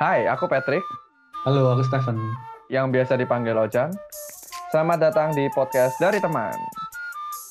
[0.00, 0.80] Hai, aku Patrick,
[1.44, 2.16] Halo, aku Stephen.
[2.72, 3.92] yang biasa dipanggil Ojan.
[4.72, 6.56] Selamat datang di podcast dari teman.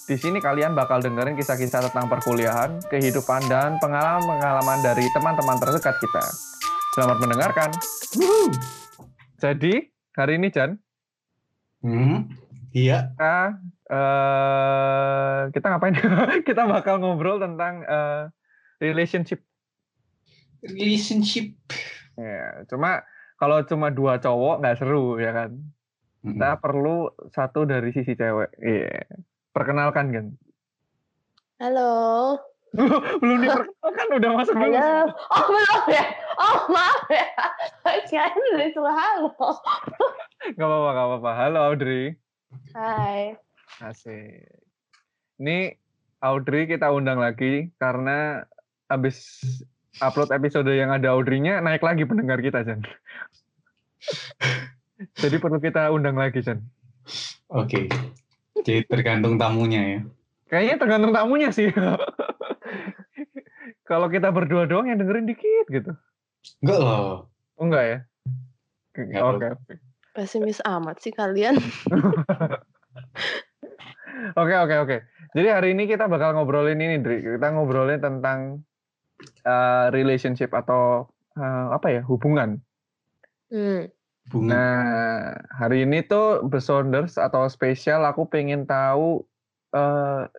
[0.10, 6.26] Di sini kalian bakal dengerin kisah-kisah tentang perkuliahan, kehidupan, dan pengalaman-pengalaman dari teman-teman terdekat kita.
[6.98, 7.70] Selamat mendengarkan.
[9.38, 10.74] Jadi, hari ini, Jan,
[11.80, 12.34] Hmm,
[12.74, 13.14] iya.
[13.14, 13.36] kita,
[13.88, 15.96] eh, kita ngapain?
[16.50, 18.24] kita bakal ngobrol tentang eh,
[18.82, 19.46] relationship.
[20.66, 21.54] Relationship.
[22.20, 23.08] Ya, cuma
[23.40, 25.56] kalau cuma dua cowok nggak seru, ya kan?
[26.20, 26.36] Hmm.
[26.36, 28.52] Kita perlu satu dari sisi cewek.
[28.60, 29.08] Iya.
[29.56, 30.26] Perkenalkan kan.
[31.64, 32.36] Halo.
[33.24, 34.76] Belum diperkenalkan udah masuk dulu.
[34.76, 35.10] Halo.
[35.32, 36.06] Oh belum ya?
[36.38, 37.26] Oh maaf ya.
[38.12, 39.32] Kirain udah disuruh halo.
[40.54, 41.32] Gak apa-apa, gak apa-apa.
[41.34, 42.20] Halo Audrey.
[42.76, 43.40] Hai.
[43.82, 44.46] Asik.
[45.40, 45.74] Ini
[46.20, 48.44] Audrey kita undang lagi karena
[48.92, 49.40] habis
[50.00, 52.84] upload episode yang ada Audrey-nya naik lagi pendengar kita, Jan.
[55.16, 56.64] Jadi perlu kita undang lagi, Jan.
[57.52, 57.88] Oke.
[58.64, 60.00] Jadi tergantung tamunya ya.
[60.50, 61.72] Kayaknya tergantung tamunya sih.
[63.90, 65.92] Kalau kita berdua doang yang dengerin dikit gitu.
[66.62, 67.30] Enggak loh.
[67.58, 67.98] Oh enggak ya?
[68.96, 69.74] Enggak, Oke, oke.
[70.14, 71.58] Pesimis amat sih kalian.
[74.36, 74.98] Oke oke oke.
[75.32, 77.24] Jadi hari ini kita bakal ngobrolin ini, Dri.
[77.24, 78.68] Kita ngobrolin tentang
[79.46, 81.08] uh, relationship atau
[81.40, 82.60] uh, apa ya hubungan.
[83.50, 83.90] Hmm.
[84.30, 84.54] Bunga.
[84.54, 84.74] Nah
[85.58, 89.26] hari ini tuh Besonders atau spesial aku pengen tahu
[89.74, 90.30] uh,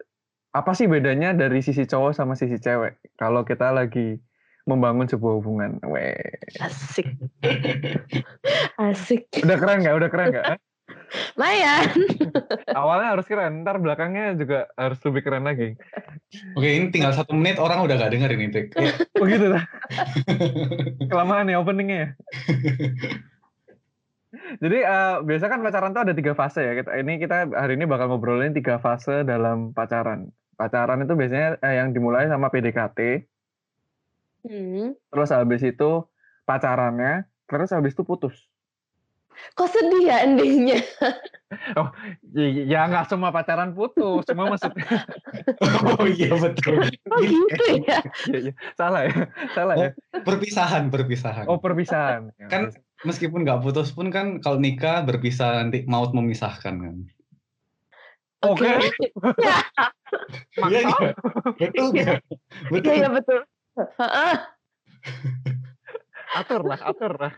[0.51, 4.19] apa sih bedanya dari sisi cowok sama sisi cewek kalau kita lagi
[4.71, 5.83] membangun sebuah hubungan.
[5.91, 6.15] Weh,
[6.63, 7.11] Asik.
[8.79, 9.27] Asik.
[9.43, 9.95] udah keren nggak?
[9.99, 10.47] Udah keren nggak?
[11.35, 11.91] Mayan.
[12.79, 15.75] Awalnya harus keren, ntar belakangnya juga harus lebih keren lagi.
[16.55, 18.69] Oke, ini tinggal satu menit orang udah gak denger ini, Trik.
[18.79, 18.95] Ya.
[19.19, 19.65] Begitu lah.
[21.11, 22.09] Kelamaan ya openingnya ya.
[24.63, 26.73] Jadi eh, biasa kan pacaran tuh ada tiga fase ya.
[26.79, 30.31] Kita, ini kita hari ini bakal ngobrolin tiga fase dalam pacaran.
[30.55, 33.27] Pacaran itu biasanya eh, yang dimulai sama PDKT,
[34.41, 34.97] Hmm.
[35.13, 36.09] terus habis itu
[36.49, 38.49] pacarannya, terus habis itu putus.
[39.59, 40.81] Kok sedih ya endingnya?
[42.31, 45.03] Ya, ya nggak semua pacaran putus, cuma maksudnya
[45.99, 46.79] Oh iya betul.
[47.11, 47.99] Oh gitu ya?
[48.31, 49.91] ya, ya, salah ya, salah ya.
[50.23, 51.51] Perpisahan, perpisahan.
[51.51, 52.31] Oh perpisahan.
[52.39, 56.97] Ya, Kan Meskipun nggak putus pun kan kalau nikah berpisah nanti maut memisahkan kan.
[58.45, 58.93] Oke.
[59.41, 59.57] Ya,
[60.69, 60.81] Iya?
[61.57, 62.21] Betul nggak?
[62.69, 62.93] Betul.
[62.93, 63.41] iya, iya betul.
[63.81, 64.35] Heeh.
[66.37, 67.33] atur lah, atur lah.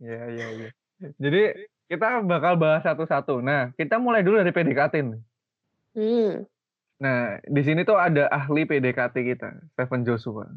[0.00, 0.70] Iya, iya, iya.
[0.98, 1.42] Jadi
[1.86, 3.38] kita bakal bahas satu-satu.
[3.44, 5.22] Nah, kita mulai dulu dari PDKT nih.
[5.96, 6.32] Hmm.
[6.96, 10.48] Nah, di sini tuh ada ahli PDKT kita, Stephen Joshua.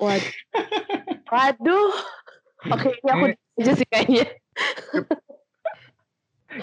[0.00, 0.34] Waduh.
[1.32, 1.92] Waduh.
[2.72, 3.24] Oke, ini aku
[3.60, 4.26] aja sih kayaknya.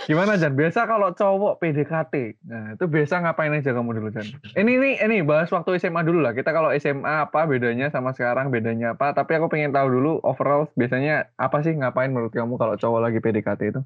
[0.09, 0.57] Gimana Jan?
[0.57, 4.25] Biasa kalau cowok PDKT, nah itu biasa ngapain aja kamu dulu Jan?
[4.57, 6.33] Ini ini ini bahas waktu SMA dulu lah.
[6.33, 9.13] Kita kalau SMA apa bedanya sama sekarang bedanya apa?
[9.13, 13.21] Tapi aku pengen tahu dulu overall biasanya apa sih ngapain menurut kamu kalau cowok lagi
[13.21, 13.81] PDKT itu?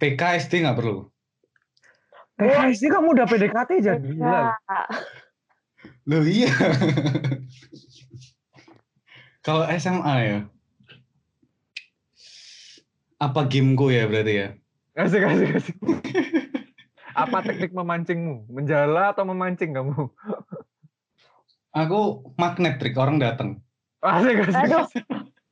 [0.00, 1.04] TK SD nggak perlu.
[2.40, 4.00] Eh, SD kamu udah PDKT Jan?
[4.00, 4.56] Gila.
[6.08, 6.48] Loh iya.
[9.44, 10.38] Kalau SMA ya.
[13.20, 14.48] Apa gameku ya berarti ya?
[14.98, 15.76] Asik, asik, asik.
[17.14, 18.50] Apa teknik memancingmu?
[18.50, 20.10] Menjala atau memancing kamu?
[21.70, 23.62] Aku magnet trik orang datang.
[24.02, 24.58] Asik, asik.
[24.58, 24.82] Aduh.
[24.90, 25.06] asik.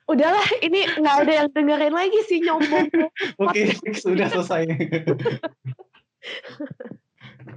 [0.07, 2.91] Udahlah, ini nggak ada yang dengerin lagi sih nyombong.
[3.43, 4.67] Oke, sudah selesai.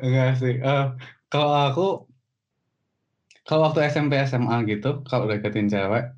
[0.06, 0.58] Enggak sih.
[0.58, 0.86] Eh,
[1.30, 1.88] kalau aku
[3.46, 6.10] kalau waktu SMP SMA gitu, kalau deketin cewek,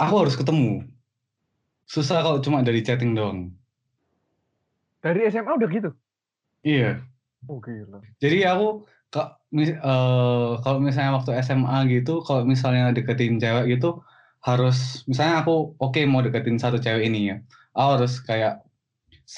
[0.00, 0.88] aku harus ketemu.
[1.84, 3.59] Susah kalau cuma dari chatting doang.
[5.00, 5.90] Dari SMA udah gitu?
[6.64, 7.00] Iya.
[7.48, 8.04] Oh gila.
[8.20, 8.84] Jadi aku
[9.56, 14.04] eh, kalau misalnya waktu SMA gitu, kalau misalnya deketin cewek gitu,
[14.44, 17.36] harus misalnya aku oke mau deketin satu cewek ini ya,
[17.76, 18.62] aku harus kayak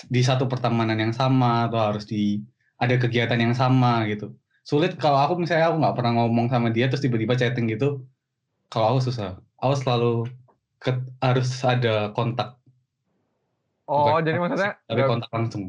[0.09, 2.41] di satu pertemanan yang sama atau harus di
[2.81, 4.35] ada kegiatan yang sama gitu.
[4.67, 8.03] Sulit kalau aku misalnya aku nggak pernah ngomong sama dia terus tiba-tiba chatting gitu,
[8.73, 9.39] kalau aku susah.
[9.63, 10.27] Aku selalu
[10.83, 12.59] ke- harus ada kontak,
[13.85, 15.63] Oh, Bukan jadi maksudnya tapi nggak- kontak langsung.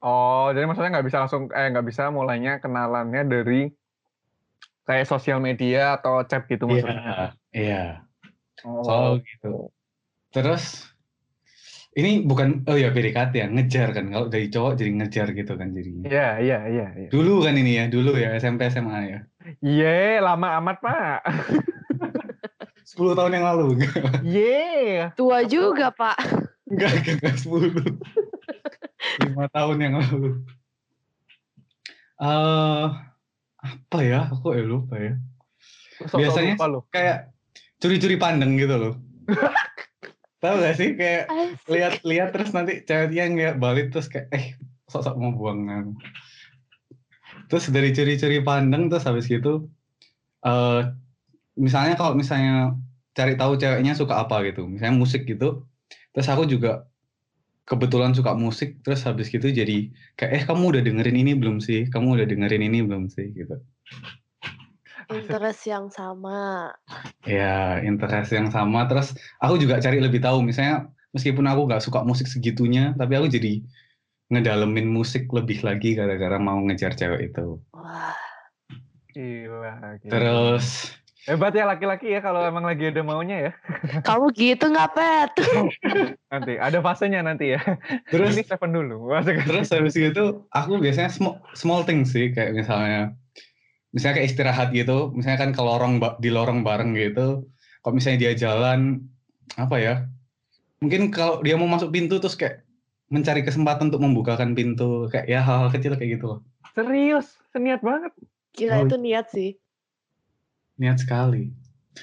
[0.00, 3.60] Oh, jadi maksudnya nggak bisa langsung eh nggak bisa mulainya kenalannya dari
[4.82, 6.96] kayak sosial media atau chat gitu maksudnya.
[6.96, 7.18] Iya,
[7.52, 7.84] iya.
[8.64, 9.52] Oh, Selalu gitu.
[10.32, 10.88] Terus
[11.92, 15.74] ini bukan oh ya PDKT ya ngejar kan kalau dari cowok jadi ngejar gitu kan
[15.74, 16.06] jadinya.
[16.06, 17.08] Iya, iya, iya, iya.
[17.10, 19.20] Dulu kan ini ya, dulu ya SMP SMA ya.
[19.58, 21.18] Iya, lama amat, Pak.
[22.90, 23.66] 10 tahun yang lalu.
[24.22, 25.12] Yeah.
[25.14, 26.18] Tua juga, Pak.
[26.70, 27.98] Enggak, enggak, enggak 10.
[29.34, 30.46] 5 tahun yang lalu.
[32.20, 32.86] Eh
[33.60, 34.30] apa ya?
[34.30, 35.18] Aku ya lupa ya.
[36.08, 36.80] Biasanya lupa lu.
[36.94, 37.34] Kayak
[37.82, 38.94] curi-curi pandang gitu loh.
[40.40, 41.28] Tahu gak sih kayak
[41.68, 44.56] lihat-lihat terus nanti ceweknya nggak balik terus kayak eh
[44.88, 45.86] sok-sok mau buang kan.
[47.52, 49.68] Terus dari curi-curi pandang terus habis gitu
[50.40, 50.82] eh
[51.60, 52.72] misalnya kalau misalnya
[53.12, 55.68] cari tahu ceweknya suka apa gitu, misalnya musik gitu.
[56.10, 56.86] Terus aku juga
[57.68, 61.86] kebetulan suka musik terus habis gitu jadi kayak eh kamu udah dengerin ini belum sih?
[61.86, 63.56] Kamu udah dengerin ini belum sih gitu.
[65.10, 66.70] Interest yang sama.
[67.26, 68.86] Ya, interest yang sama.
[68.86, 70.42] Terus aku juga cari lebih tahu.
[70.42, 73.58] Misalnya meskipun aku nggak suka musik segitunya, tapi aku jadi
[74.30, 77.58] ngedalemin musik lebih lagi gara-gara mau ngejar cewek itu.
[77.74, 78.14] Wah,
[79.10, 80.10] Gila, gila.
[80.14, 80.66] Terus
[81.30, 83.52] Hebat ya laki-laki ya kalau emang lagi ada maunya ya.
[84.08, 85.30] kamu gitu nggak, Pet?
[86.34, 87.62] Nanti ada fasenya nanti ya.
[88.10, 89.14] terus Ini Stephen dulu.
[89.22, 93.14] Terus habis gitu aku biasanya small, small things sih kayak misalnya
[93.94, 97.46] misalnya kayak istirahat gitu, misalnya kan ke lorong di lorong bareng gitu.
[97.80, 99.06] Kalau misalnya dia jalan
[99.54, 99.94] apa ya?
[100.82, 102.66] Mungkin kalau dia mau masuk pintu terus kayak
[103.06, 106.40] mencari kesempatan untuk membukakan pintu kayak ya hal-hal kecil kayak gitu loh.
[106.74, 108.10] Serius, seniat banget.
[108.54, 108.86] Gila Oh.
[108.86, 109.54] itu niat sih.
[110.80, 111.52] Niat sekali.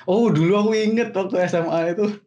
[0.05, 2.21] Oh, dulu aku inget waktu SMA itu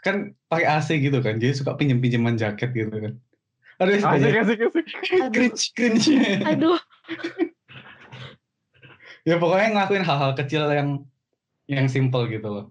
[0.00, 1.42] kan pakai AC gitu kan.
[1.42, 3.12] Jadi suka pinjem-pinjeman jaket gitu kan.
[3.82, 4.86] Aduh, suka Asik, asik, asik.
[5.18, 6.06] Aduh, cringe, cringe.
[6.46, 6.78] aduh.
[9.28, 11.02] ya pokoknya ngelakuin hal-hal kecil yang
[11.66, 12.66] yang simple gitu loh.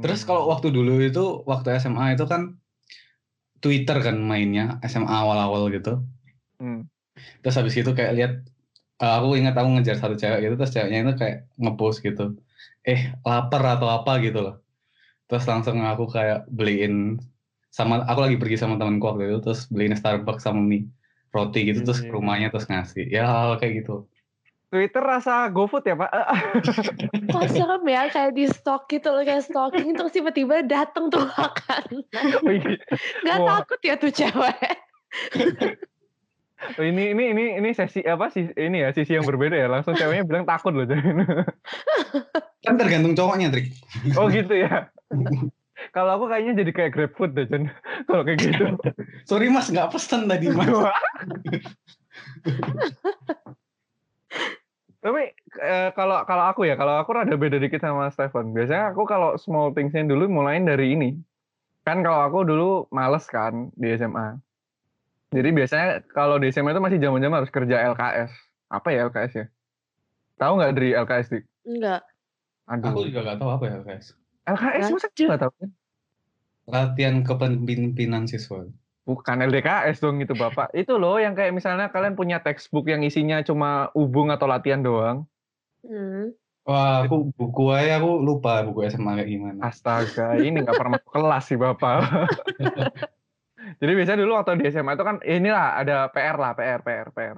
[0.00, 0.28] Terus Hmm.
[0.32, 2.56] kalau waktu dulu itu, waktu SMA itu kan
[3.58, 6.06] Twitter kan mainnya, SMA awal-awal gitu.
[6.62, 6.86] Hmm.
[7.42, 8.32] Terus habis itu kayak lihat,
[9.02, 12.38] eh, aku ingat aku ngejar satu cewek gitu, terus ceweknya itu kayak ngepost gitu.
[12.86, 14.56] Eh, lapar atau apa gitu loh.
[15.26, 17.18] Terus langsung aku kayak beliin,
[17.72, 20.86] sama aku lagi pergi sama temanku waktu itu, terus beliin Starbucks sama mie
[21.32, 22.14] roti gitu, terus ke Iya.
[22.14, 23.08] rumahnya terus ngasih.
[23.08, 24.06] Ya hal kayak gitu.
[24.72, 26.10] Twitter rasa GoFood ya, Pak?
[27.32, 32.08] Kok serem ya kayak di stalk gitu loh kayak stalking terus tiba-tiba datang tuh makanan.
[32.48, 32.80] Wih,
[33.20, 33.60] Gak Wah.
[33.60, 34.56] takut ya tuh cewek.
[36.62, 39.66] Oh, ini ini ini ini sesi apa sih ini ya sisi yang berbeda ya.
[39.66, 40.86] Langsung ceweknya bilang takut loh
[42.62, 43.74] Kan tergantung cowoknya, Trik.
[44.14, 44.86] oh gitu ya.
[45.90, 47.66] Kalau aku kayaknya jadi kayak GrabFood deh Jan
[48.06, 48.64] kalau kayak gitu.
[49.26, 50.70] Sorry mas, nggak pesen tadi mas.
[55.02, 59.02] tapi eh, kalau kalau aku ya kalau aku rada beda dikit sama Stephen biasanya aku
[59.02, 61.18] kalau small thingsnya dulu mulai dari ini.
[61.82, 64.38] Kan kalau aku dulu males kan di SMA
[65.32, 68.30] jadi biasanya kalau di SMA itu masih zaman-zaman harus kerja LKS
[68.68, 69.46] apa ya LKS ya
[70.36, 72.02] tahu nggak dari LKS dik Enggak.
[72.68, 73.74] aduh Aku juga nggak tahu apa ya.
[73.80, 74.06] LKS
[74.42, 74.90] Kan?
[74.94, 75.70] masa nggak tahu kan
[76.62, 78.70] Latihan kepemimpinan siswa.
[79.02, 80.70] Bukan LDKS dong itu Bapak.
[80.70, 85.26] Itu loh yang kayak misalnya kalian punya textbook yang isinya cuma ubung atau latihan doang.
[85.82, 86.30] Hmm.
[86.62, 89.58] Wah, aku buku aja aku lupa buku SMA kayak gimana.
[89.66, 91.98] Astaga, ini nggak pernah masuk kelas sih Bapak.
[93.82, 97.36] Jadi biasanya dulu waktu di SMA itu kan inilah ada PR lah, PR, PR, PR.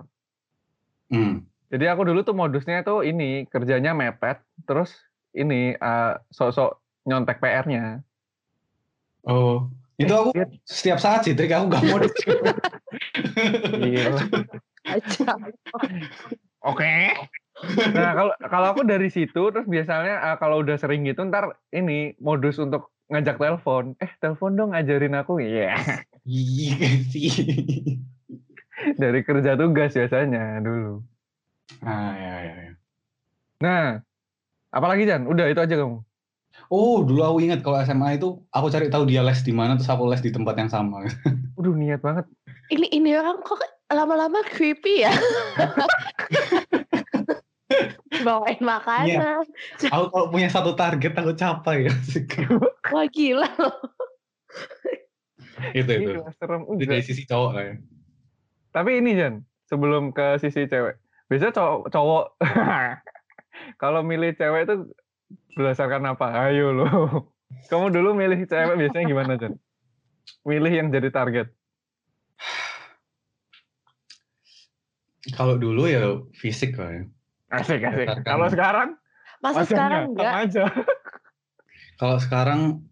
[1.08, 1.48] Hmm.
[1.72, 4.92] Jadi aku dulu tuh modusnya tuh ini kerjanya mepet, terus
[5.32, 8.04] ini eh, sok-sok nyontek PR-nya.
[9.24, 10.46] Oh, itu aku Iya.
[10.68, 11.98] setiap saat sih, trik aku nggak mau.
[13.80, 14.20] Gila.
[14.84, 15.32] Aja.
[16.60, 16.92] Oke.
[17.94, 22.12] Nah kalau kalau aku dari situ terus biasanya eh, kalau udah sering gitu ntar ini
[22.20, 23.94] modus untuk ngajak telepon.
[24.02, 25.38] Eh telepon dong ngajarin aku.
[25.38, 25.78] Iya.
[26.26, 27.30] Iya sih.
[28.98, 30.98] Dari kerja tugas biasanya dulu.
[31.80, 32.72] Ah, ya, ya, ya.
[33.62, 33.84] Nah,
[34.74, 35.30] apalagi Jan?
[35.30, 36.02] Udah itu aja kamu.
[36.70, 39.90] Oh, dulu aku ingat kalau SMA itu aku cari tahu dia les di mana terus
[39.90, 41.06] aku les di tempat yang sama.
[41.58, 42.26] Udah niat banget.
[42.72, 43.60] Ini ini orang kok
[43.92, 45.12] lama-lama creepy ya.
[48.24, 49.44] Bawain makanan.
[49.90, 51.94] aku kalau punya satu target aku capai ya.
[52.94, 53.74] Wah gila loh.
[55.74, 56.10] itu itu.
[56.14, 57.74] Gila, serem Itu dari sisi cowok lah ya.
[58.70, 60.94] Tapi ini Jan, sebelum ke sisi cewek.
[61.26, 62.24] Biasanya cowok, cowok
[63.82, 64.76] kalau milih cewek itu
[65.58, 66.46] berdasarkan apa?
[66.46, 66.86] Ayo lo.
[67.70, 69.58] Kamu dulu milih cewek biasanya gimana Jan?
[70.46, 71.50] Milih yang jadi target.
[75.34, 77.04] Kalau dulu ya fisik lah ya.
[77.50, 78.22] Asik asik.
[78.22, 78.94] Kalau sekarang
[79.40, 80.32] Masa masa sekarang enggak?
[80.46, 80.64] aja.
[81.94, 82.82] Kalau sekarang,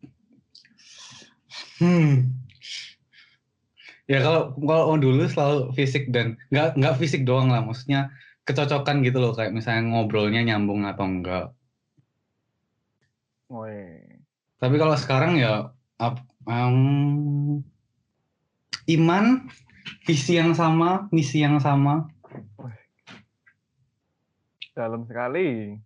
[1.83, 2.31] hmm,
[4.07, 8.15] ya kalau kalau dulu selalu fisik dan nggak nggak fisik doang lah, maksudnya
[8.47, 11.47] kecocokan gitu loh, kayak misalnya ngobrolnya nyambung atau enggak.
[13.51, 14.01] Woi.
[14.63, 15.75] Tapi kalau sekarang ya
[16.47, 16.79] em,
[18.87, 19.25] iman,
[20.07, 22.07] visi yang sama, misi yang sama.
[24.73, 25.77] Dalam sekali.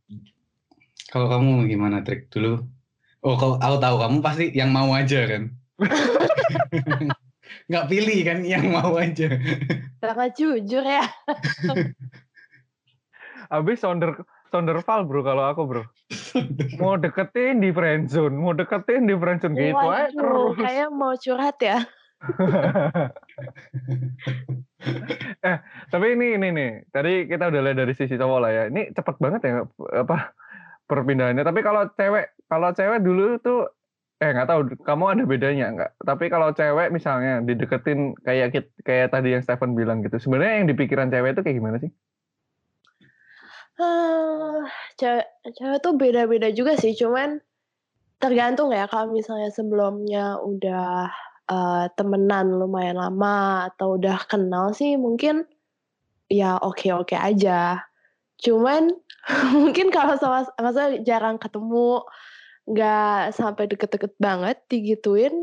[1.10, 2.75] Kalau kamu gimana trik dulu?
[3.24, 5.48] Oh, kalau aku tahu kamu pasti yang mau aja kan?
[7.70, 9.28] Nggak pilih kan, yang mau aja.
[9.98, 11.02] Sangat jujur ya.
[13.52, 14.14] Habis sonder
[14.50, 15.84] sonderval bro kalau aku bro.
[16.78, 20.56] Mau deketin di friendzone, mau deketin di friendzone gitu aja terus.
[20.58, 21.86] kayak mau curhat ya.
[25.46, 25.58] eh,
[25.92, 26.70] tapi ini ini nih.
[26.90, 28.66] Tadi kita udah lihat dari sisi cowok lah ya.
[28.70, 30.32] Ini cepet banget ya apa
[30.86, 31.42] perpindahannya.
[31.42, 33.70] Tapi kalau cewek, kalau cewek dulu tuh
[34.16, 35.92] eh nggak tahu kamu ada bedanya nggak?
[36.00, 40.16] Tapi kalau cewek misalnya dideketin kayak kayak tadi yang Stephen bilang gitu.
[40.16, 41.92] Sebenarnya yang di pikiran cewek itu kayak gimana sih?
[43.76, 44.60] Eh,
[44.96, 47.44] cewek, cewek tuh beda-beda juga sih, cuman
[48.16, 51.12] tergantung ya kalau misalnya sebelumnya udah
[51.52, 55.44] eh, temenan lumayan lama atau udah kenal sih mungkin
[56.32, 57.84] ya oke-oke aja.
[58.40, 58.96] Cuman
[59.60, 62.00] mungkin kalau sama maksudnya jarang ketemu,
[62.66, 65.34] nggak sampai deket-deket banget digituin,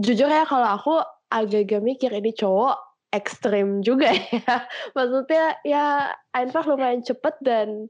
[0.00, 0.94] jujur ya kalau aku
[1.28, 2.76] agak-agak mikir ini cowok
[3.14, 4.66] ekstrim juga ya.
[4.96, 7.88] Maksudnya ya Einfach lumayan cepet dan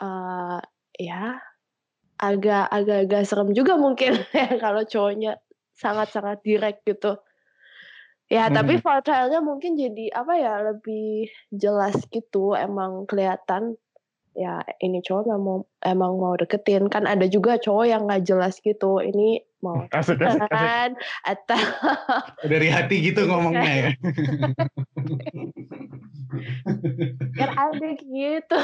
[0.00, 0.60] eh
[0.98, 1.38] ya
[2.20, 5.40] agak agak-agak serem juga mungkin ya kalau cowoknya
[5.78, 7.16] sangat-sangat direct gitu.
[8.30, 8.82] Ya, tapi Hmm.
[8.86, 13.74] volatile-nya mungkin jadi apa ya lebih jelas gitu, emang kelihatan
[14.32, 19.02] ya ini cowok memang emang mau deketin kan ada juga cowok yang nggak jelas gitu
[19.02, 20.48] ini mau Asik asik asik.
[20.48, 20.90] kan
[21.26, 21.60] atau
[22.50, 23.90] Dari hati gitu ngomongnya ya.
[27.42, 28.58] kan ada gitu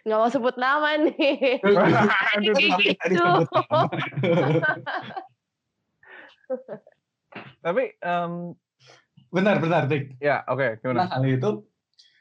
[0.00, 3.24] nggak mau sebut nama nih Aduh, gitu.
[7.62, 8.32] Tapi em,
[9.30, 10.18] Bentar, bentar, Dik.
[10.18, 11.06] ya oke Nah, gimana?
[11.06, 11.62] hal itu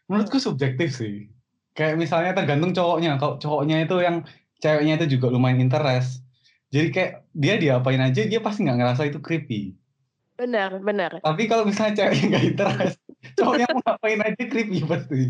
[0.09, 1.29] menurutku subjektif sih.
[1.77, 3.15] Kayak misalnya tergantung cowoknya.
[3.21, 4.25] Kalau cowoknya itu yang
[4.59, 6.25] ceweknya itu juga lumayan interest.
[6.69, 9.77] Jadi kayak dia diapain aja dia pasti nggak ngerasa itu creepy.
[10.39, 12.97] benar benar Tapi kalau misalnya ceweknya nggak interest,
[13.35, 15.21] cowoknya mau ngapain aja creepy pasti.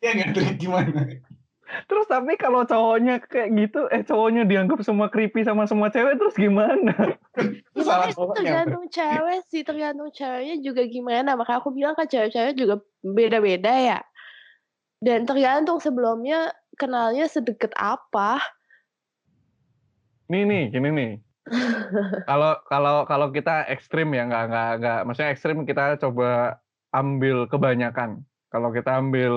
[0.00, 1.00] Dia nggak tahu gimana.
[1.86, 6.34] Terus tapi kalau cowoknya kayak gitu, eh cowoknya dianggap semua creepy sama semua cewek, terus
[6.34, 7.14] gimana?
[7.38, 12.58] Itu Ya, salah tergantung cewek sih tergantung ceweknya juga gimana makanya aku bilang kan cewek-cewek
[12.58, 13.98] juga beda-beda ya
[14.98, 18.42] dan tergantung sebelumnya kenalnya sedekat apa
[20.28, 21.12] Nih nih, gini nih.
[22.28, 26.60] Kalau kalau kalau kita ekstrim ya, nggak nggak nggak, maksudnya ekstrim kita coba
[26.92, 28.28] ambil kebanyakan.
[28.52, 29.32] Kalau kita ambil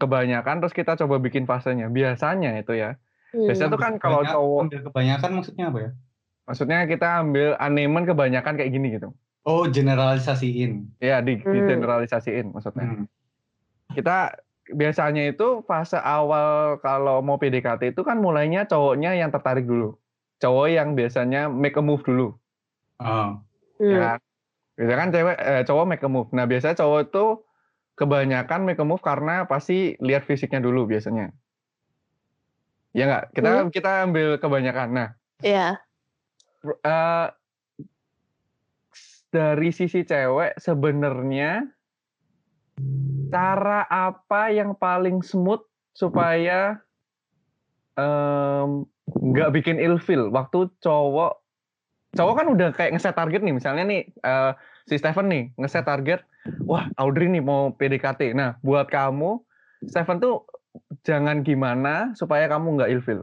[0.00, 1.86] kebanyakan, terus kita coba bikin fasenya.
[1.86, 2.96] Biasanya itu ya.
[3.30, 3.74] Biasanya Hmm.
[3.76, 5.90] tuh kan kalau cowok, ambil kebanyakan maksudnya apa ya?
[6.42, 9.14] maksudnya kita ambil anemen kebanyakan kayak gini gitu.
[9.46, 10.98] Oh, generalisasiin.
[10.98, 11.52] Ya, di, Hmm.
[11.52, 12.86] digeneralisasiin maksudnya.
[12.88, 13.06] Hmm.
[13.90, 14.38] kita
[14.70, 19.98] biasanya itu fase awal kalau mau PDKT itu kan mulainya cowoknya yang tertarik dulu.
[20.38, 22.38] Cowok yang biasanya make a move dulu,
[22.98, 23.34] Oh.
[23.78, 23.82] Hmm.
[23.82, 23.98] ya.
[23.98, 24.18] kan?
[24.74, 26.30] Biasanya kan cewek eh, cowok make a move.
[26.30, 27.24] Nah, biasanya cowok itu
[28.00, 31.28] kebanyakan make a move karena pasti lihat fisiknya dulu biasanya.
[32.96, 33.24] Ya nggak?
[33.36, 33.68] Kita Hmm.
[33.68, 34.88] kita ambil kebanyakan.
[34.96, 35.08] Nah,
[35.44, 35.76] ya
[36.64, 37.28] eh,
[39.30, 41.68] dari sisi cewek sebenarnya
[43.30, 45.62] cara apa yang paling smooth
[45.94, 46.80] supaya
[49.06, 51.36] nggak bikin ilfil waktu cowok
[52.16, 54.52] cowok kan udah kayak ngeset target nih misalnya nih eh,
[54.90, 56.26] si Stephen nih ngeset target
[56.66, 59.38] wah Audrey nih mau PDKT nah buat kamu
[59.86, 60.44] Stephen tuh
[61.02, 63.20] jangan gimana supaya kamu nggak ilfil.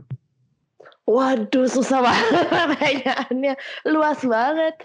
[1.08, 3.54] Waduh susah banget pertanyaannya.
[3.88, 4.76] Luas banget.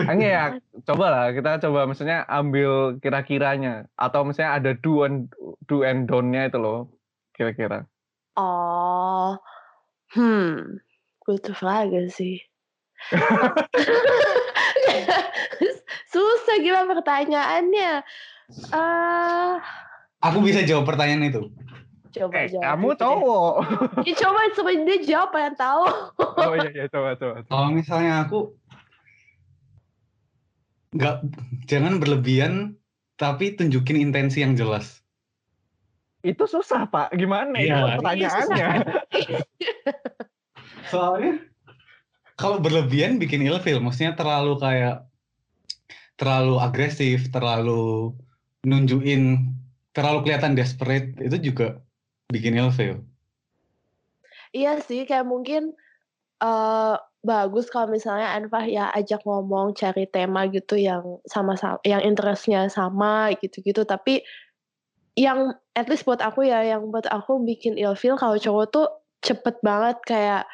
[0.00, 0.44] Hanya ya
[0.88, 3.84] coba lah kita coba maksudnya ambil kira-kiranya.
[4.00, 5.28] Atau misalnya ada do and
[5.68, 6.88] do and don't-nya itu loh
[7.36, 7.84] kira-kira.
[8.36, 9.36] oh
[10.16, 10.80] hmm.
[11.26, 12.36] Butuh lagi sih
[16.16, 17.92] susah gila pertanyaannya
[18.72, 19.54] eh
[20.24, 21.52] Aku bisa jawab pertanyaan itu.
[22.08, 23.54] coba Eh, jawab kamu cowok.
[24.08, 25.84] Ya, coba coba dia jawab yang tahu
[26.40, 27.44] oh iya iya coba coba.
[27.44, 28.56] Kalau misalnya aku
[30.96, 31.16] nggak
[31.68, 32.80] jangan berlebihan
[33.20, 35.04] tapi tunjukin intensi yang jelas.
[36.24, 37.12] Itu susah pak.
[37.12, 38.00] Gimana itu Iya.
[38.00, 38.68] pertanyaannya?
[40.88, 41.34] Soalnya
[42.36, 45.04] kalau berlebihan bikin ilfil, maksudnya terlalu kayak
[46.16, 48.12] terlalu agresif, terlalu
[48.64, 49.52] nunjukin,
[49.92, 51.80] terlalu kelihatan desperate itu juga
[52.32, 53.00] bikin ilfil.
[54.56, 55.76] iya sih kayak mungkin
[56.40, 56.96] eh
[57.26, 63.34] bagus kalau misalnya Anfah ya ajak ngomong cari tema gitu yang sama-sama yang interestnya sama
[63.42, 64.22] gitu-gitu tapi
[65.18, 68.86] yang at least buat aku ya yang buat aku bikin ilfeel kalau cowok tuh
[69.26, 70.44] cepet banget kayak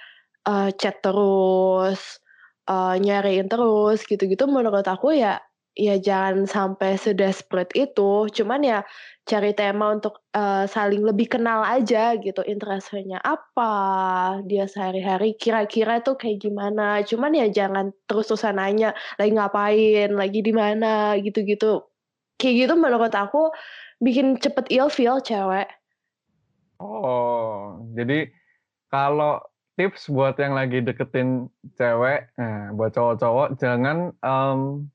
[0.48, 2.22] eh, chat terus
[2.70, 8.78] eh, nyariin terus gitu-gitu menurut aku ya ya jangan sampai sedesperate itu cuman ya
[9.22, 13.72] cari tema untuk eh, saling lebih kenal aja gitu interestnya apa
[14.44, 17.00] dia sehari-hari kira-kira tuh kayak gimana.
[17.06, 20.10] Cuman ya jangan terus-terusan nanya lagi ngapain?
[20.12, 21.14] Lagi di mana?
[21.18, 21.86] gitu-gitu.
[22.36, 23.54] Kayak gitu menurut aku
[24.02, 25.70] bikin cepet ilfeel cewek.
[26.82, 28.26] Oh, jadi
[28.90, 29.38] kalau
[29.78, 31.46] tips buat yang lagi deketin
[31.78, 34.90] cewek, nah, buat cowok-cowok jangan em,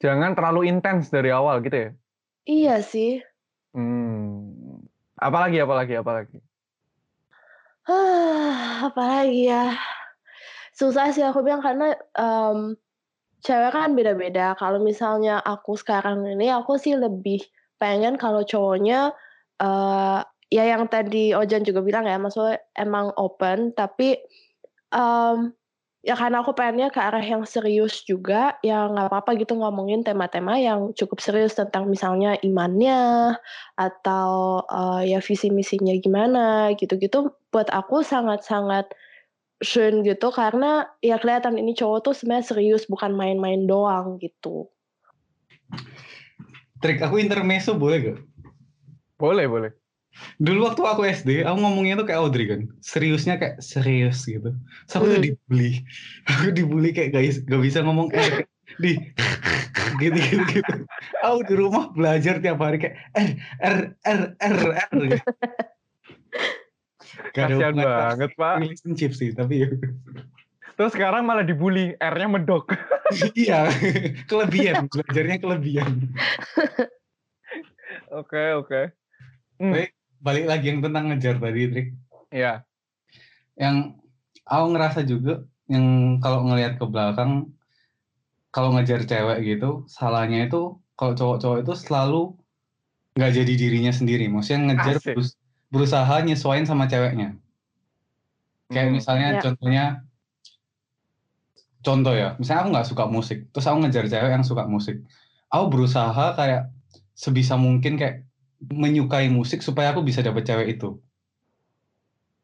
[0.00, 1.90] jangan terlalu intens dari awal gitu ya.
[2.48, 3.20] iya sih
[3.70, 4.82] Hmm.
[5.14, 6.38] Apalagi, apalagi, apalagi.
[8.90, 9.78] Apalagi ya
[10.74, 12.72] susah sih aku bilang karena em,
[13.44, 17.44] cewek kan beda-beda kalau misalnya aku sekarang ini aku sih lebih
[17.76, 19.12] pengen kalau cowoknya
[19.60, 24.16] eh ya yang tadi Ojan juga bilang ya maksudnya emang open tapi
[24.94, 25.52] em,
[26.00, 30.56] ya karena aku pengennya ke arah yang serius juga ya nggak apa-apa gitu ngomongin tema-tema
[30.56, 33.36] yang cukup serius tentang misalnya imannya
[33.76, 38.88] atau eh, ya visi misinya gimana gitu-gitu buat aku sangat-sangat
[39.60, 44.72] schön gitu karena ya kelihatan ini cowok tuh sebenarnya serius bukan main-main doang gitu.
[46.80, 48.18] Trik aku intermezzo boleh gak?
[49.20, 49.70] Boleh, boleh.
[50.40, 52.60] Dulu waktu aku SD, aku ngomongnya tuh kayak Audrey kan.
[52.80, 54.52] Seriusnya kayak serius gitu.
[54.52, 55.26] Terus aku tuh Hmm.
[55.26, 55.72] dibully.
[56.30, 58.46] Aku dibully kayak gak, gak bisa ngomong R.
[58.80, 58.92] Di
[60.00, 60.74] gitu gitu gitu.
[61.20, 64.58] Aku di rumah belajar tiap hari kayak R R R R
[64.88, 64.94] R.
[65.10, 65.28] gitu.
[67.34, 68.62] Kasian banget, Pak.
[68.62, 69.68] relationship sih, tapi ya.
[70.78, 72.72] Terus sekarang malah dibully, R-nya medok.
[73.36, 73.68] iya,
[74.24, 75.92] kelebihan, belajarnya kelebihan.
[78.14, 78.80] Oke, oke.
[79.60, 79.92] Hmm, Baik.
[80.20, 81.88] Balik lagi yang tentang ngejar tadi, Trik.
[82.30, 82.62] ya.
[83.56, 83.98] yang
[84.46, 87.52] aku ngerasa juga yang kalau ngelihat ke belakang
[88.48, 92.22] kalau ngejar cewek gitu salahnya itu kalau cowok-cowok itu selalu
[93.20, 95.12] nggak jadi dirinya sendiri maksudnya ngejar Asik.
[95.12, 95.36] berus-
[95.68, 97.36] berusaha nyesuaiin sama ceweknya
[98.72, 98.96] kayak Hmm.
[98.96, 99.40] misalnya Ya.
[99.44, 99.84] contohnya
[101.80, 105.04] contoh ya misalnya aku nggak suka musik terus aku ngejar cewek yang suka musik
[105.52, 106.72] aku berusaha kayak
[107.12, 108.24] sebisa mungkin kayak
[108.68, 111.00] menyukai musik supaya aku bisa dapet cewek itu.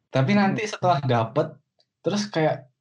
[0.08, 1.52] Tapi nanti setelah dapet
[2.00, 2.72] terus kayak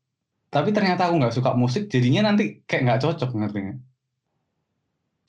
[0.47, 3.79] tapi ternyata aku nggak suka musik jadinya nanti kayak nggak cocok ngerti nggak?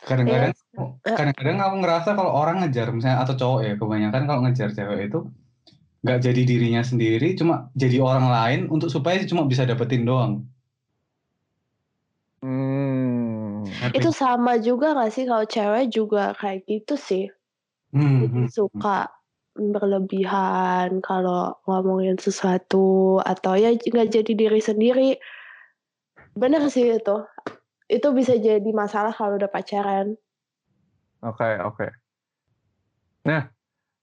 [0.07, 0.55] Kadang-kadang
[1.03, 5.27] kadang-kadang aku ngerasa kalau orang ngejar misalnya atau cowok ya kebanyakan kalau ngejar cewek itu
[6.07, 10.47] nggak jadi dirinya sendiri cuma jadi orang lain untuk supaya cuma bisa dapetin doang.
[12.47, 13.67] Hmm.
[13.91, 17.27] Itu sama juga gak sih kalau cewek juga kayak gitu sih.
[17.95, 18.53] Hmm, Jadi hmm.
[18.53, 19.11] suka
[19.57, 25.11] berlebihan kalau ngomongin sesuatu atau ya nggak jadi diri sendiri.
[26.37, 27.17] Bener sih itu.
[27.89, 30.19] Itu bisa jadi masalah kalau udah pacaran.
[31.25, 31.89] Oke, oke.
[33.25, 33.49] Nah,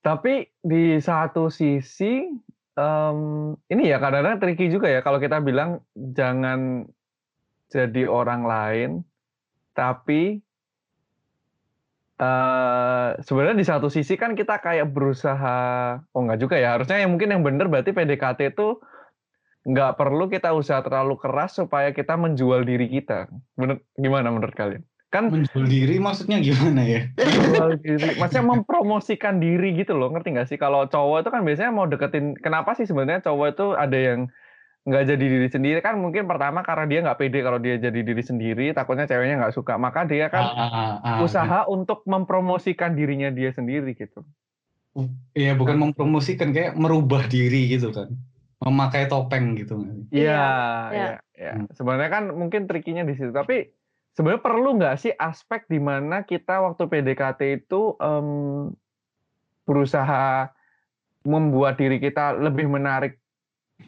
[0.01, 2.27] tapi di satu sisi
[2.75, 3.17] em,
[3.69, 6.89] ini ya kadang-kadang tricky juga ya kalau kita bilang jangan
[7.69, 8.89] jadi orang lain,
[9.77, 10.41] tapi
[12.13, 17.11] eh sebenarnya di satu sisi kan kita kayak berusaha, oh enggak juga ya, harusnya yang
[17.17, 18.77] mungkin yang benar berarti PDKT itu
[19.63, 23.31] nggak perlu kita usaha terlalu keras supaya kita menjual diri kita.
[23.55, 24.83] Bener, gimana menurut kalian?
[25.09, 30.49] Kan menjual diri maksudnya gimana ya menjual diri, maksudnya mempromosikan diri gitu loh, ngerti nggak
[30.53, 30.57] sih?
[30.57, 34.29] Kalau cowok itu kan biasanya mau deketin, kenapa sih sebenarnya cowok itu ada yang
[34.83, 38.19] nggak jadi diri sendiri kan mungkin pertama karena dia nggak pede kalau dia jadi diri
[38.19, 41.17] sendiri, takutnya ceweknya nggak suka, maka dia kan Ah, ah, ah.
[41.23, 44.27] usaha untuk mempromosikan dirinya dia sendiri gitu.
[45.33, 48.11] Iya bukan mempromosikan kayak merubah diri gitu kan
[48.63, 49.83] memakai topeng gitu?
[50.11, 50.43] Iya,
[51.35, 51.51] Iya.
[51.59, 51.67] Hmm.
[51.75, 53.71] Sebenarnya kan mungkin trikinya di situ, tapi
[54.15, 58.27] sebenarnya perlu nggak sih aspek di mana kita waktu PDKT itu em,
[59.67, 60.51] berusaha
[61.23, 63.22] membuat diri kita lebih menarik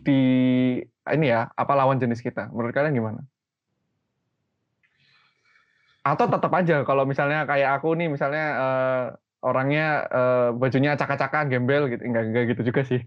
[0.01, 0.21] di
[1.13, 2.49] ini ya apa lawan jenis kita?
[2.49, 3.21] Menurut kalian gimana?
[6.05, 9.05] Atau tetap aja kalau misalnya kayak aku nih misalnya eh,
[9.45, 13.01] orangnya eh, bajunya acak-acakan, gembel gitu, enggak enggak gitu juga sih.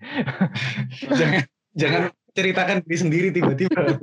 [1.21, 1.43] jangan
[1.75, 3.99] jangan ceritakan diri sendiri tiba-tiba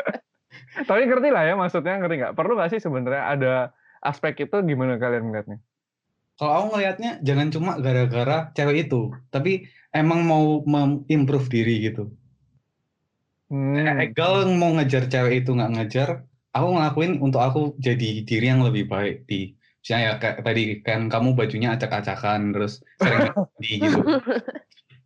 [0.88, 2.34] Tapi ngerti lah ya maksudnya ngerti nggak?
[2.36, 3.54] Perlu nggak sih sebenarnya ada
[4.00, 5.60] aspek itu gimana kalian melihatnya?
[6.40, 10.62] kalau aku ngelihatnya jangan cuma gara-gara cewek itu tapi emang mau
[11.10, 12.10] improve diri gitu.
[13.50, 13.98] Hmm.
[13.98, 16.08] Egal mau ngejar cewek itu nggak ngejar,
[16.54, 21.00] aku ngelakuin untuk aku jadi diri yang lebih baik di misalnya ya kayak tadi kan
[21.08, 24.00] kamu bajunya acak-acakan terus sering mandi gitu.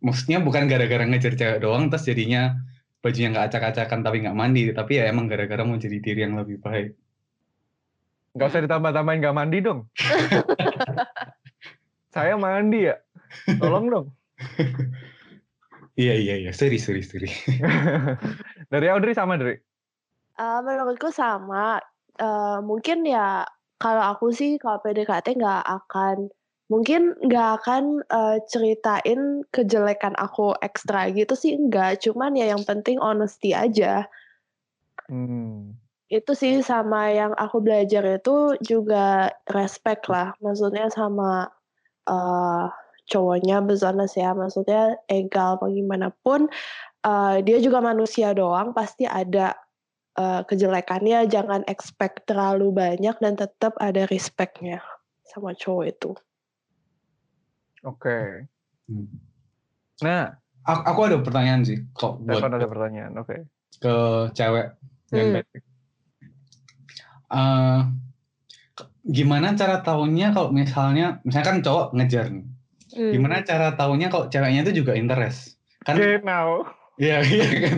[0.05, 2.53] Maksudnya bukan gara-gara ngejar cewek doang terus jadinya
[3.01, 6.61] bajunya nggak acak-acakan tapi nggak mandi, tapi ya emang gara-gara mau jadi diri yang lebih
[6.61, 6.93] baik.
[8.35, 9.79] Nggak usah ditambah-tambahin nggak mandi dong.
[12.13, 12.95] Saya mandi ya.
[13.57, 14.05] Tolong dong.
[15.95, 17.31] Iya iya iya, sorry sorry sorry.
[18.71, 19.55] Dari Audrey sama Dri?
[20.35, 21.79] Uh, menurutku sama.
[22.19, 23.47] Uh, mungkin ya
[23.79, 26.27] kalau aku sih kalau PDKT nggak akan
[26.67, 32.03] mungkin nggak akan uh, ceritain kejelekan aku ekstra gitu sih enggak.
[32.03, 34.03] Cuman ya yang penting honesty aja.
[35.07, 35.79] Hmm.
[36.11, 40.35] Itu sih sama yang aku belajar itu juga respect lah.
[40.43, 41.47] Maksudnya sama
[42.11, 42.67] uh,
[43.09, 44.33] cowoknya bezonas ya.
[44.33, 46.49] Maksudnya egal bagaimanapun
[47.05, 49.53] uh, dia juga manusia doang pasti ada
[50.17, 51.29] uh, kejelekannya.
[51.29, 54.81] Jangan expect terlalu banyak dan tetap ada respectnya
[55.25, 56.11] sama cowok itu.
[57.85, 58.01] Oke.
[58.01, 58.27] Okay.
[58.89, 59.09] Hmm.
[60.01, 63.13] Nah, aku, aku ada pertanyaan sih kok buat ada pertanyaan.
[63.21, 63.29] Oke.
[63.29, 63.39] Okay.
[63.81, 63.95] Ke
[64.33, 64.67] cewek
[65.13, 65.43] yang Hmm.
[67.25, 67.81] Uh,
[69.01, 72.45] gimana cara tahunya kalau misalnya misalnya kan cowok ngejar nih.
[72.95, 73.11] Hmm.
[73.11, 75.59] Gimana cara tahunya kalau ceweknya itu juga interest?
[75.83, 75.99] Kan.
[76.95, 77.77] Iya, iya kan.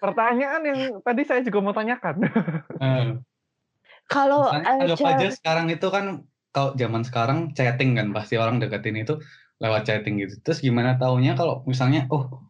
[0.00, 2.16] Pertanyaan yang tadi saya juga mau tanyakan.
[2.80, 3.20] Uh,
[4.12, 9.16] Kalau anggap aja sekarang itu kan kalau zaman sekarang chatting kan pasti orang deketin itu
[9.56, 10.36] lewat chatting gitu.
[10.44, 12.44] Terus gimana tahunya kalau misalnya oh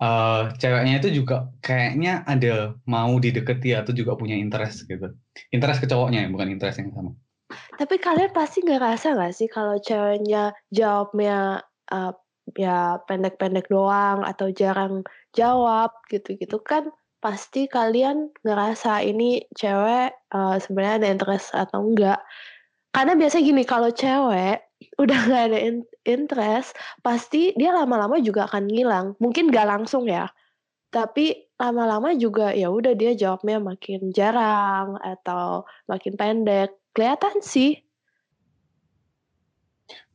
[0.00, 5.12] uh, ceweknya itu juga kayaknya ada mau dideketi atau juga punya interest gitu.
[5.52, 7.12] Interest ke cowoknya ya, bukan interest yang sama.
[7.50, 12.12] Tapi kalian pasti nggak rasa nggak sih kalau ceweknya jawabnya uh,
[12.56, 15.04] ya pendek-pendek doang atau jarang
[15.36, 22.20] jawab gitu-gitu kan pasti kalian ngerasa ini cewek uh, sebenarnya ada interest atau enggak.
[22.94, 24.58] Karena biasanya gini kalau cewek
[25.02, 29.06] udah nggak ada in interest pasti dia lama-lama juga akan ngilang.
[29.18, 30.30] Mungkin nggak langsung ya.
[30.88, 36.77] Tapi lama-lama juga ya udah dia jawabnya makin jarang atau makin pendek.
[36.96, 37.82] Kelihatan sih.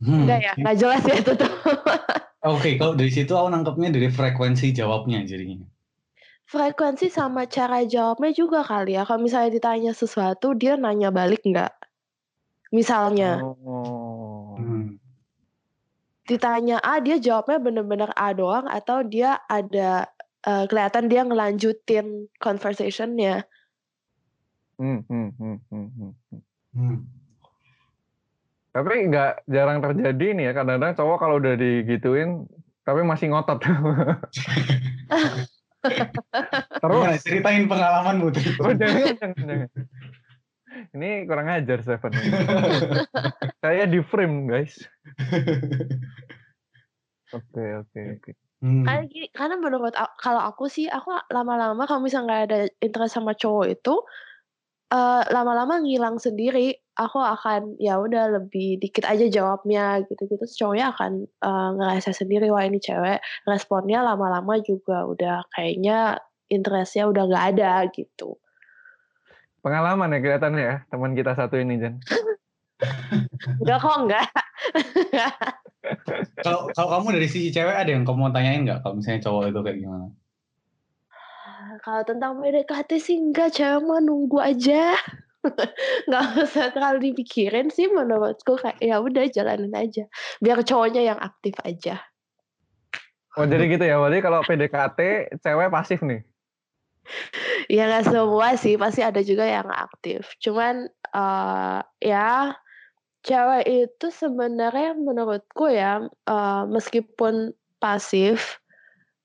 [0.04, 0.28] Hmm.
[0.28, 1.52] Enggak ya, nggak jelas ya itu tuh.
[2.44, 5.64] Oke, kalau dari situ aku nangkepnya dari frekuensi jawabnya jadinya.
[6.44, 9.08] Frekuensi sama cara jawabnya juga kali ya.
[9.08, 11.72] Kalau misalnya ditanya sesuatu, dia nanya balik nggak?
[12.76, 14.60] Misalnya, Oh.
[14.60, 15.00] Hmm.
[16.28, 20.12] ditanya A, dia jawabnya bener-bener A doang, atau dia ada
[20.44, 23.48] uh, kelihatan dia ngelanjutin conversationnya.
[24.76, 26.42] Hmm, hmm, hmm, hmm, hmm,
[26.74, 26.98] hmm.
[28.74, 30.54] Tapi nggak jarang terjadi nih ya.
[30.58, 32.50] Kadang-kadang cowok kalau udah digituin,
[32.82, 33.62] tapi masih ngotot.
[36.82, 38.44] Terus Gimana, ceritain pengalamanmu tuh.
[38.64, 39.70] Oh, jangan, jangan, jangan.
[40.98, 42.12] Ini kurang ajar Seven.
[43.62, 44.74] Saya di frame guys.
[47.34, 48.32] Oke oke oke.
[48.64, 48.88] Hmm.
[48.88, 49.92] Karena, gini, karena menurut
[50.24, 53.96] kalau aku sih, aku lama-lama kalau misalnya nggak ada interest sama cowok itu,
[54.94, 56.78] eh, lama-lama ngilang sendiri.
[56.94, 60.46] Aku akan ya udah lebih dikit aja jawabnya gitu-gitu.
[60.46, 63.20] Cowoknya akan eh, ngerasa sendiri wah ini cewek.
[63.50, 66.22] Responnya lama-lama juga udah kayaknya
[66.54, 68.38] interestnya udah nggak ada gitu.
[69.66, 71.98] Pengalaman ya kelihatannya ya teman kita satu ini Jan.
[73.64, 74.28] Enggak kok enggak.
[76.44, 79.44] Kalau kalau kamu dari sisi cewek ada yang kamu mau tanyain nggak kalau misalnya cowok
[79.52, 80.06] itu kayak gimana?
[81.84, 84.96] Kalau tentang PDKT sih enggak, cewek mah nunggu aja.
[86.08, 90.08] nggak usah terlalu dipikirin sih menurutku kayak ya udah jalanin aja.
[90.40, 92.00] Biar cowoknya yang aktif aja.
[93.36, 93.98] Oh jadi gitu ya.
[93.98, 95.00] Berarti kalau PDKT
[95.42, 96.22] cewek pasif nih.
[97.72, 100.24] Ya nggak semua sih, pasti ada juga yang aktif.
[100.40, 102.56] Cuman eh ya
[103.24, 108.63] cewek itu sebenarnya menurutku ya eh, meskipun pasif,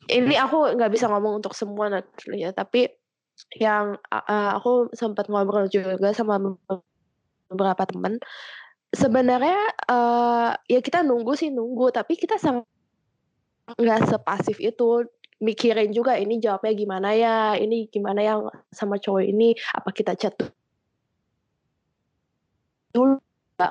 [0.08, 2.88] ini aku nggak bisa ngomong untuk semua naturally ya, tapi
[3.60, 6.40] yang eh, aku sempat ngobrol juga sama
[7.48, 8.18] beberapa teman,
[8.90, 12.64] sebenarnya eh, ya kita nunggu sih nunggu, tapi kita sama
[13.78, 15.06] nggak sepasif itu.
[15.38, 20.34] Mikirin juga ini jawabnya gimana ya, ini gimana yang sama cowok ini, apa kita chat
[22.90, 23.20] dulu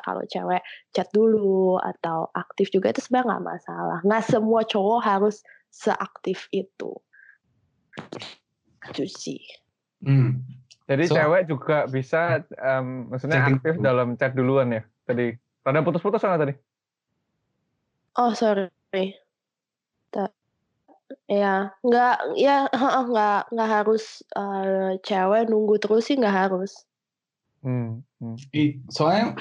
[0.04, 0.60] kalau cewek
[0.92, 4.00] chat dulu atau aktif juga itu sebenarnya nggak masalah.
[4.04, 5.40] Nggak semua cowok harus
[5.72, 6.92] seaktif itu.
[8.92, 9.40] Itu sih.
[10.04, 10.44] Hmm.
[10.88, 13.84] Jadi So- cewek juga bisa em, maksudnya aktif dulu.
[13.84, 14.84] dalam chat duluan ya.
[15.04, 16.56] Tadi rada putus-putus sana tadi.
[18.16, 18.72] Oh sorry.
[21.28, 26.87] ya nggak ya heeh, nggak nggak harus uh, cewek nunggu terus sih nggak harus.
[27.68, 28.40] Hmm, hmm.
[28.56, 29.36] I, soalnya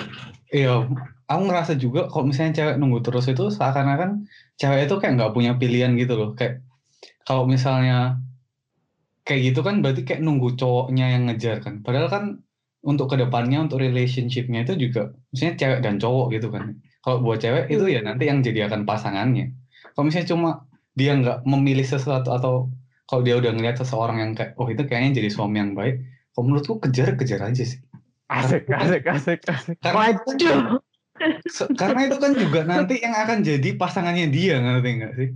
[0.50, 0.82] iya
[1.30, 4.26] aku ngerasa juga kalau misalnya cewek nunggu terus itu seakan-akan
[4.58, 6.30] cewek itu kayak nggak punya pilihan gitu loh.
[6.34, 6.66] Kayak
[7.22, 8.18] kalau misalnya
[9.22, 11.86] kayak gitu kan berarti kayak nunggu cowoknya yang ngejar kan.
[11.86, 12.24] Padahal kan
[12.82, 16.82] untuk ke depannya untuk relationshipnya itu juga misalnya cewek dan cowok gitu kan.
[17.06, 19.54] Kalau buat cewek itu ya nanti yang jadi akan pasangannya.
[19.94, 20.50] Kalau misalnya cuma
[20.98, 22.74] dia nggak memilih sesuatu atau
[23.06, 26.02] kalau dia udah ngeliat seseorang yang kayak oh itu kayaknya jadi suami yang baik
[26.36, 27.80] kalau menurutku kejar kejar aja sih
[28.26, 29.76] Asik, asik, asik, asik.
[29.78, 30.30] karena itu,
[31.46, 35.30] se- karena itu kan juga nanti yang akan jadi pasangannya dia ngerti nggak sih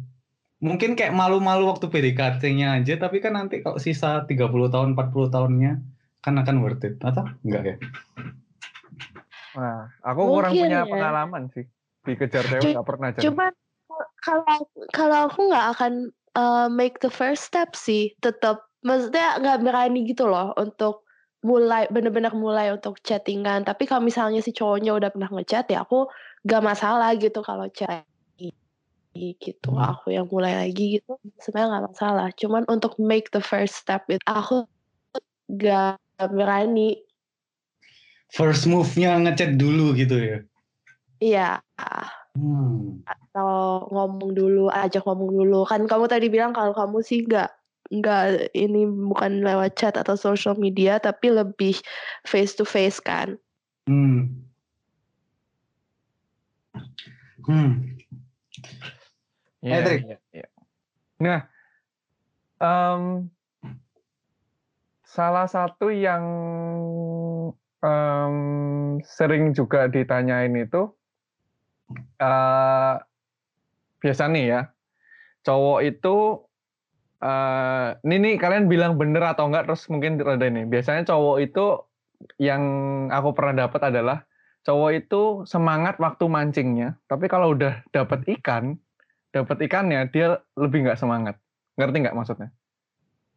[0.61, 5.81] mungkin kayak malu-malu waktu PDKT-nya aja tapi kan nanti kalau sisa 30 tahun 40 tahunnya
[6.20, 7.76] kan akan worth it atau enggak ya
[9.50, 10.90] Nah, aku kurang Mungkin punya ya.
[10.90, 11.66] pengalaman sih.
[12.07, 13.22] Dikejar cewek nggak pernah jadi.
[13.26, 13.53] Cuman
[14.22, 14.57] kalau
[14.94, 15.92] kalau aku nggak akan
[16.38, 21.03] uh, make the first step sih, tetap maksudnya nggak berani gitu loh untuk
[21.40, 23.64] mulai bener-bener mulai untuk chattingan.
[23.64, 26.09] Tapi kalau misalnya si cowoknya udah pernah ngechat ya aku
[26.44, 28.05] nggak masalah gitu kalau chat
[29.14, 29.70] gitu.
[29.74, 29.90] Hmm.
[29.96, 32.29] Aku yang mulai lagi gitu sebenarnya nggak masalah.
[32.37, 34.68] Cuman untuk make the first step itu aku
[35.50, 35.98] nggak
[36.31, 37.00] berani.
[38.31, 40.38] first move-nya ngechat dulu gitu ya
[41.20, 41.61] Iya.
[42.38, 43.05] hmm.
[43.05, 45.68] atau ngomong dulu, ajak ngomong dulu.
[45.68, 47.60] Kan kamu tadi bilang kalau kamu sih nggak
[47.90, 51.74] nggak ini bukan lewat chat atau social media tapi lebih
[52.22, 53.35] face to face kan.
[53.90, 54.46] Hmm.
[57.44, 57.98] Hmm.
[59.61, 60.00] Iya, Edric.
[60.07, 60.48] iya, iya.
[61.20, 61.40] Nah,
[62.62, 63.29] em,
[65.05, 66.24] salah satu yang
[67.83, 68.37] em,
[69.05, 70.88] sering juga ditanyain itu,
[72.22, 72.94] eh
[74.00, 74.62] biasa nih ya,
[75.44, 76.16] cowok itu,
[77.20, 80.64] eh ini nih kalian bilang bener atau enggak, terus mungkin rada ini.
[80.64, 81.64] Biasanya cowok itu
[82.40, 82.62] yang
[83.12, 84.24] aku pernah dapat adalah
[84.64, 88.76] cowok itu semangat waktu mancingnya, tapi kalau udah dapat ikan,
[89.33, 91.37] dapat ikannya dia lebih nggak semangat.
[91.80, 92.48] Ngerti nggak maksudnya?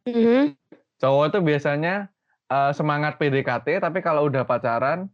[0.04, 0.56] Mhm.
[1.00, 1.94] Cowok itu biasanya
[2.52, 5.08] eh, semangat PDKT, tapi kalau udah pacaran,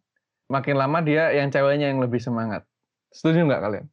[0.51, 2.67] makin lama dia yang ceweknya yang lebih semangat.
[3.15, 3.87] Setuju nggak kalian?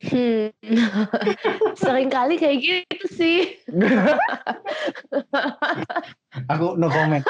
[0.00, 0.48] Hmm.
[1.82, 3.60] Sering kali kayak gitu sih.
[6.48, 7.20] Aku no comment.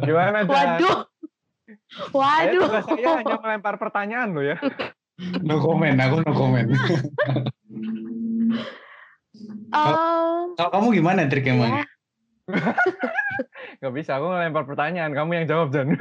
[0.00, 0.80] Gimana, Jan?
[0.80, 0.98] Waduh.
[2.10, 2.64] Saya Waduh.
[2.66, 4.56] tugas saya hanya melempar pertanyaan loh ya.
[5.44, 6.68] No comment, aku no comment.
[9.70, 9.94] Em,
[10.56, 11.84] Kalau kamu gimana trik emang?
[11.84, 11.86] ya.
[13.80, 15.12] Nggak bisa, aku ngelempar pertanyaan.
[15.14, 15.94] Kamu yang jawab, Jan.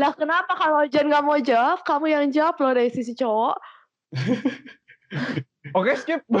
[0.00, 3.56] Lah kenapa kalau Jan nggak mau jawab, kamu yang jawab loh dari sisi cowok.
[5.74, 6.22] Oke, skip.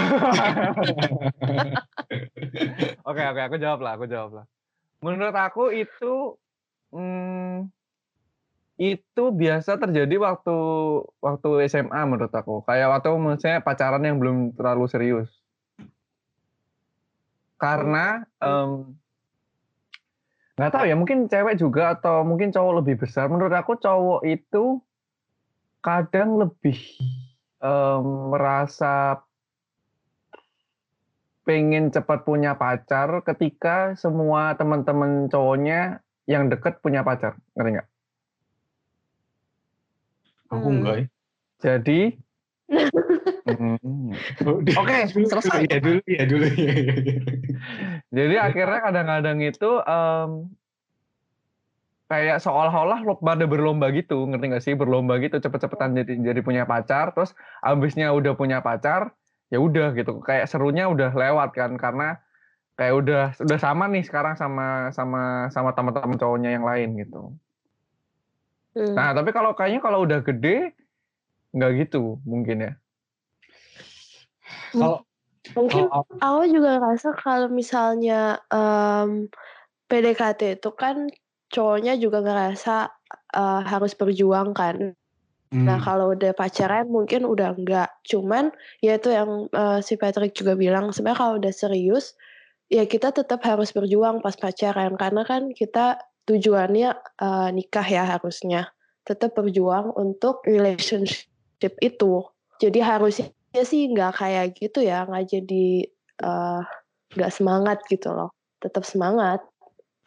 [3.10, 4.46] Oke, oke, aku jawab lah, aku jawab lah.
[5.02, 6.38] Menurut aku itu
[6.94, 7.70] hmm,
[8.80, 10.56] itu biasa terjadi waktu
[11.20, 12.64] waktu SMA menurut aku.
[12.64, 15.30] Kayak waktu misalnya pacaran yang belum terlalu serius.
[17.60, 18.96] Karena em,
[20.56, 23.28] nggak tahu ya, mungkin cewek juga atau mungkin cowok lebih besar.
[23.28, 24.80] Menurut aku cowok itu
[25.84, 26.80] kadang lebih
[27.60, 29.24] em, merasa
[31.44, 37.88] pengen cepat punya pacar ketika semua teman-teman cowoknya yang deket punya pacar, ngerti nggak?
[40.50, 40.76] Aku Hmm.
[40.78, 41.06] enggak ya.
[41.60, 42.00] Jadi,
[43.50, 44.14] Hmm.
[44.78, 45.66] Oke, selesai.
[45.66, 46.46] Ya dulu, ya dulu.
[46.54, 47.18] Ya, ya, ya.
[48.14, 50.30] jadi akhirnya kadang-kadang itu em,
[52.10, 54.74] kayak seolah-olah lo pada berlomba gitu, ngerti nggak sih?
[54.74, 59.14] Berlomba gitu, cepet-cepetan jadi jadi punya pacar, terus abisnya udah punya pacar,
[59.54, 60.18] ya udah gitu.
[60.26, 62.18] Kayak serunya udah lewat kan, karena
[62.74, 67.30] kayak udah udah sama nih sekarang sama sama sama teman-teman cowoknya yang lain gitu.
[68.74, 68.94] Hmm.
[68.98, 70.74] Nah, tapi kalau kayaknya kalau udah gede
[71.54, 72.72] nggak gitu mungkin ya.
[74.74, 75.06] Kalau
[75.56, 79.26] Mungkin kalau aku juga ngerasa kalau misalnya em,
[79.88, 81.08] PDKT itu kan
[81.50, 82.74] cowoknya juga ngerasa
[83.36, 84.94] eh, harus berjuang kan.
[85.66, 85.84] Nah Hmm.
[85.84, 87.90] kalau udah pacaran mungkin udah enggak.
[88.06, 92.14] Cuman ya itu yang eh, si Patrick juga bilang sebenarnya kalau udah serius
[92.70, 95.98] ya kita tetap harus berjuang pas pacaran karena kan kita
[96.30, 98.70] tujuannya eh, nikah ya harusnya.
[99.06, 102.14] Tetap berjuang untuk relationship itu.
[102.62, 103.32] Jadi harusnya
[103.66, 105.66] sih nggak kayak gitu ya, nggak jadi
[107.16, 108.30] nggak semangat gitu loh.
[108.62, 109.42] Tetap semangat.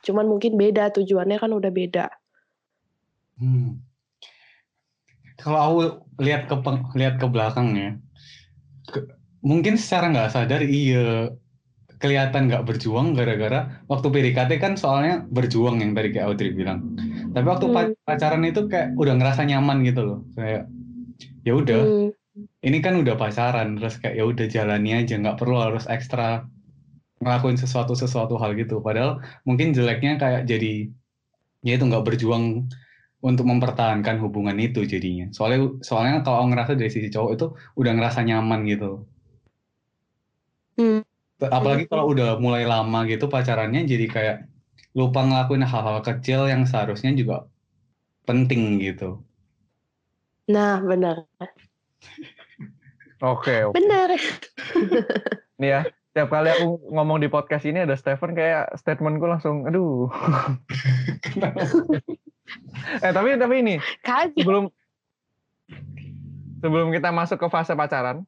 [0.04, 2.06] Cuman mungkin beda tujuannya kan udah beda.
[3.40, 3.80] Hmm.
[5.40, 5.78] Kalau aku
[6.22, 6.56] lihat ke
[6.94, 7.92] lihat ke belakang ya,
[8.88, 9.10] ke-
[9.42, 11.32] mungkin secara nggak sadar iya
[11.98, 16.94] kelihatan nggak berjuang gara-gara waktu PDKT kan soalnya berjuang yang tadi kayak Audrey bilang.
[17.32, 17.96] Tapi waktu Hmm.
[18.04, 20.20] pacaran itu kayak udah ngerasa nyaman gitu loh.
[20.36, 20.68] Kayak
[21.48, 22.10] ya udah, Hmm.
[22.60, 26.44] ini kan udah pacaran terus kayak ya udah jalani aja nggak perlu harus ekstra
[27.24, 28.84] ngelakuin sesuatu sesuatu hal gitu.
[28.84, 30.92] Padahal mungkin jeleknya kayak jadi
[31.64, 32.68] ya itu nggak berjuang
[33.24, 35.32] untuk mempertahankan hubungan itu jadinya.
[35.32, 37.46] Soalnya soalnya kalau ngerasa dari sisi cowok itu
[37.80, 39.08] udah ngerasa nyaman gitu.
[40.74, 41.06] Hmm.
[41.44, 44.38] apalagi kalau udah mulai lama gitu pacarannya jadi kayak
[44.98, 47.46] lupa ngelakuin hal-hal kecil yang seharusnya juga
[48.24, 49.22] penting gitu.
[50.48, 51.28] Nah, benar.
[53.24, 53.76] Oke, oke.
[53.80, 54.10] Benar.
[55.60, 55.82] Nih ya,
[56.14, 60.10] tiap kali aku ngomong di podcast ini ada Stephen kayak statementku langsung, aduh.
[63.06, 64.46] eh tapi tapi ini Kaget.
[64.46, 64.70] sebelum
[66.62, 68.24] sebelum kita masuk ke fase pacaran,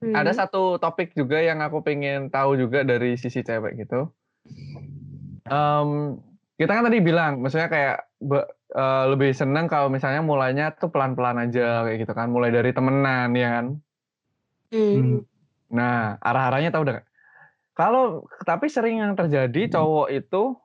[0.00, 0.16] Hmm.
[0.16, 4.08] ada satu topik juga yang aku pengen tahu juga dari sisi cewek gitu.
[5.44, 6.16] Em,
[6.56, 11.44] kita kan tadi bilang, maksudnya kayak be- eh, lebih seneng kalau misalnya mulainya tuh pelan-pelan
[11.44, 13.66] aja kayak gitu kan, mulai dari temenan ya kan.
[14.72, 15.20] Hmm.
[15.70, 17.00] Nah, arah-arahnya tahu udah?
[17.78, 20.58] Kalau tapi sering yang terjadi cowok itu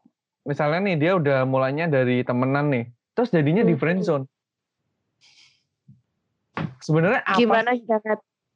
[0.43, 3.81] misalnya nih dia udah mulainya dari temenan nih, terus jadinya di Hmm.
[3.81, 4.25] friendzone.
[6.81, 7.39] Sebenarnya apa?
[7.39, 8.13] Gimana cara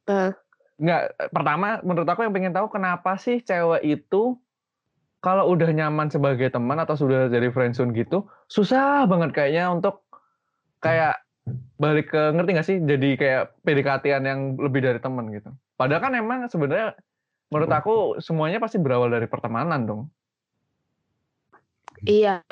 [0.09, 0.31] eh,
[0.79, 1.01] Nggak,
[1.35, 4.39] pertama menurut aku yang pengen tahu kenapa sih cewek itu
[5.19, 10.07] kalau udah nyaman sebagai teman atau sudah jadi friendzone gitu, susah banget kayaknya untuk
[10.79, 11.19] kayak
[11.79, 12.77] balik ke ngerti nggak sih?
[12.81, 15.49] Jadi kayak PDKT-an yang lebih dari teman gitu.
[15.75, 16.95] Padahal kan emang sebenarnya
[17.49, 20.01] menurut aku semuanya pasti berawal dari pertemanan dong.
[22.05, 22.45] Iya,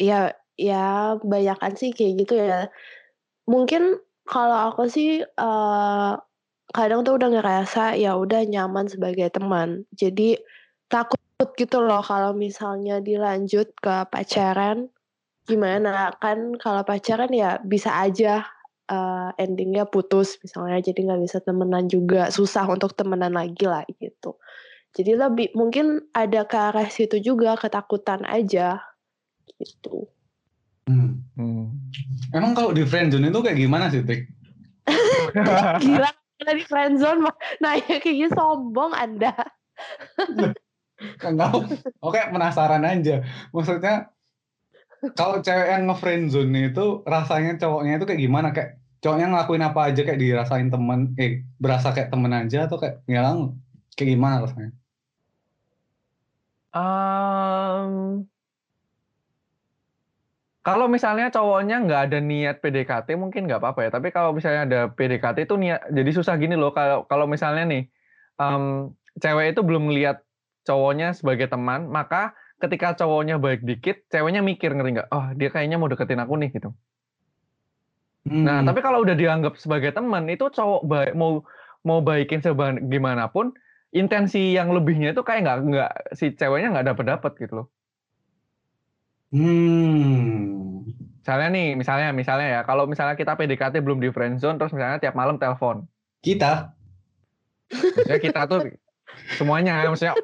[0.00, 2.72] iya, ya banyakan sih kayak gitu ya.
[3.44, 6.12] Mungkin kalau aku sih eh,
[6.72, 9.84] kadang tuh udah ngerasa ya udah nyaman sebagai teman.
[9.92, 10.40] Jadi
[10.88, 11.18] takut
[11.60, 14.88] gitu loh kalau misalnya dilanjut ke pacaran
[15.46, 18.42] gimana kan kalau pacaran ya bisa aja
[18.90, 24.36] eh, endingnya putus misalnya jadi nggak bisa temenan juga susah untuk temenan lagi lah gitu.
[24.96, 28.80] Jadi lebih mungkin ada ke arah situ juga ketakutan aja
[29.60, 30.08] gitu.
[30.88, 31.20] Hmm.
[31.36, 31.68] Hmm.
[32.32, 34.20] Emang kalau di friendzone itu kayak gimana sih, Tik?
[35.84, 39.34] Gila kita di friendzone mah nanya kayak gitu sombong Anda.
[41.20, 41.52] Enggak,
[42.00, 43.20] oke penasaran aja.
[43.52, 44.15] Maksudnya
[45.18, 48.48] kalau cewek yang nge-friendzone itu rasanya cowoknya itu kayak gimana?
[48.56, 53.04] Kayak cowoknya ngelakuin apa aja kayak dirasain temen, eh berasa kayak temen aja atau kayak
[53.06, 53.60] ngilang
[53.94, 54.72] kayak gimana rasanya?
[56.76, 58.24] Em,
[60.66, 63.90] kalau misalnya cowoknya nggak ada niat PDKT mungkin nggak apa-apa ya.
[63.94, 66.74] Tapi kalau misalnya ada PDKT itu niat, jadi susah gini loh.
[66.74, 67.82] Kalau kalau misalnya nih
[68.42, 68.90] em,
[69.22, 70.26] cewek itu belum lihat
[70.66, 75.08] cowoknya sebagai teman, maka ketika cowoknya baik dikit, ceweknya mikir ngerti nggak?
[75.12, 76.70] Oh dia kayaknya mau deketin aku nih gitu.
[78.26, 78.66] Nah Hmm.
[78.66, 81.46] tapi kalau udah dianggap sebagai teman itu cowok baik mau
[81.86, 83.54] mau baikin sebagaimanapun
[83.94, 87.66] intensi yang lebihnya itu kayak nggak nggak si ceweknya nggak dapet dapet gitu loh.
[89.30, 90.86] Hmm.
[91.22, 95.18] Misalnya nih, misalnya misalnya ya, kalau misalnya kita PDKT belum di friendzone terus misalnya tiap
[95.18, 95.82] malam telepon.
[96.22, 96.70] Kita
[97.70, 98.60] Maksudnya kita tuh
[99.34, 100.14] semuanya maksudnya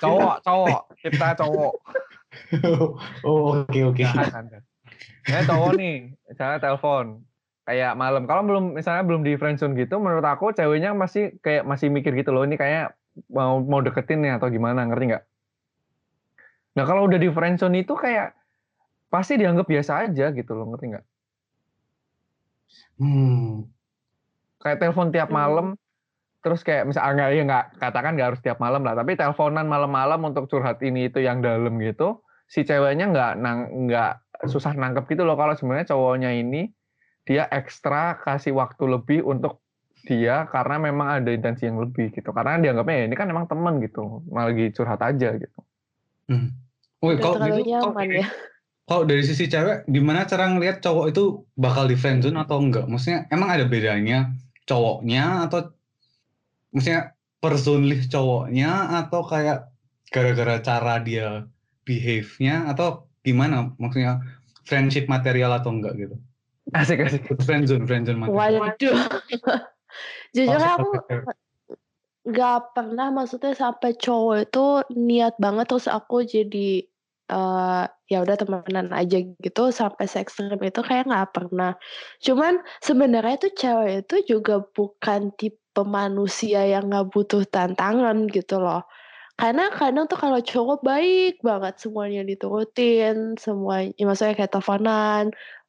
[0.00, 1.74] cowok, cowok, kita cowok.
[3.28, 4.02] oh oke oke.
[5.28, 7.22] Ya cowok nih, misalnya telepon
[7.68, 8.26] kayak malam.
[8.26, 12.34] Kalau belum misalnya belum di friendzone gitu, menurut aku ceweknya masih kayak masih mikir gitu
[12.34, 12.96] loh, ini kayak
[13.30, 15.24] mau mau deketin nih atau gimana, ngerti nggak?
[16.78, 18.34] Nah kalau udah di friendzone itu kayak
[19.10, 21.06] pasti dianggap biasa aja gitu loh, ngerti nggak?
[23.00, 23.64] Hmm.
[24.60, 25.40] kayak telepon tiap Hmm.
[25.40, 25.66] malam
[26.40, 30.20] terus kayak misalnya nggak ya nggak katakan nggak harus tiap malam lah tapi teleponan malam-malam
[30.24, 34.12] untuk curhat ini itu yang dalam gitu si ceweknya nggak nang nggak
[34.48, 36.72] susah nangkep gitu loh kalau sebenarnya cowoknya ini
[37.28, 39.60] dia ekstra kasih waktu lebih untuk
[40.08, 43.84] dia karena memang ada intensi yang lebih gitu karena dianggapnya ya ini kan memang teman
[43.84, 45.60] gitu malah lagi curhat aja gitu
[46.30, 46.54] Hmm.
[47.02, 48.28] Oke, kalau gitu, kalau nyaman dari, ya.
[48.86, 52.86] kalau dari sisi cewek, gimana cara ngelihat cowok itu bakal di friendzone atau enggak?
[52.86, 54.30] Maksudnya emang ada bedanya
[54.70, 55.74] cowoknya atau
[56.70, 58.70] maksudnya personally cowoknya
[59.06, 59.70] atau kayak
[60.10, 61.46] gara-gara cara dia
[61.86, 63.72] behave-nya atau gimana?
[63.78, 64.20] Maksudnya
[64.66, 66.16] friendship material atau enggak gitu?
[66.76, 68.62] asik asik Friendzone, friendzone material.
[68.62, 68.98] Waduh.
[70.36, 70.90] Jujur aku
[72.30, 76.84] nggak pernah maksudnya sampai cowok itu niat banget terus aku jadi
[77.30, 81.74] eh, ya udah temenan aja gitu sampai se ekstrem itu kayak nggak pernah.
[82.22, 88.82] Cuman sebenarnya tuh cewek itu juga bukan tipe manusia yang nggak butuh tantangan gitu loh.
[89.40, 95.24] Karena kadang tuh kalau cowok baik banget semuanya diturutin, semua ya maksudnya kayak teleponan,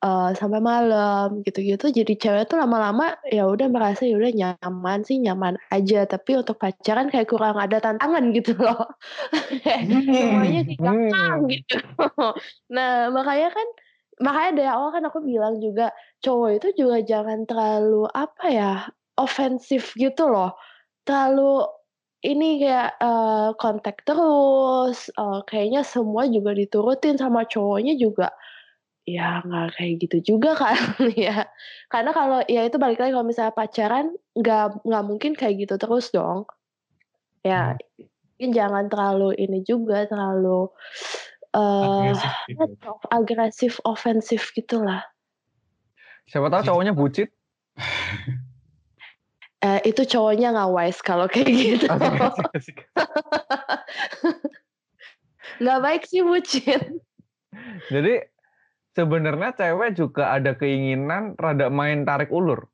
[0.05, 5.17] eee, sampai malam gitu-gitu, jadi cewek tuh lama-lama ya udah merasa ya udah nyaman sih
[5.23, 8.85] nyaman aja, tapi untuk pacaran kayak kurang ada tantangan gitu loh.
[9.65, 9.83] Kayak
[10.17, 11.51] semuanya dikekang Hmm.
[11.51, 11.77] gitu.
[12.75, 13.67] Nah, makanya kan
[14.23, 15.91] makanya dari awal kan aku bilang juga,
[16.23, 18.73] cowok itu juga jangan terlalu apa ya,
[19.23, 20.53] ofensif gitu loh.
[21.07, 21.65] Terlalu
[22.25, 28.29] ini kayak, eee, kontak terus, eee, kayaknya semua juga diturutin sama cowoknya juga,
[29.07, 30.77] ya nggak kayak gitu juga kan
[31.17, 31.49] ya.
[31.91, 34.07] Karena kalau ya itu balik lagi kalau misalnya pacaran
[34.37, 36.45] nggak nggak mungkin kayak gitu terus dong.
[37.45, 37.73] Ya,
[38.37, 40.69] mungkin jangan terlalu ini juga, terlalu,
[41.55, 42.91] eee, Agresif gitu.
[43.17, 45.03] agresif, ofensif gitulah.
[46.29, 47.27] Siapa tahu cowoknya bucin.
[49.61, 51.85] Eee, itu cowoknya nggak wise kalau kayak gitu.
[55.61, 56.97] Nggak baik sih bucin.
[57.93, 58.25] Jadi
[58.97, 62.65] sebenarnya cewek juga ada keinginan rada main tarik ulur.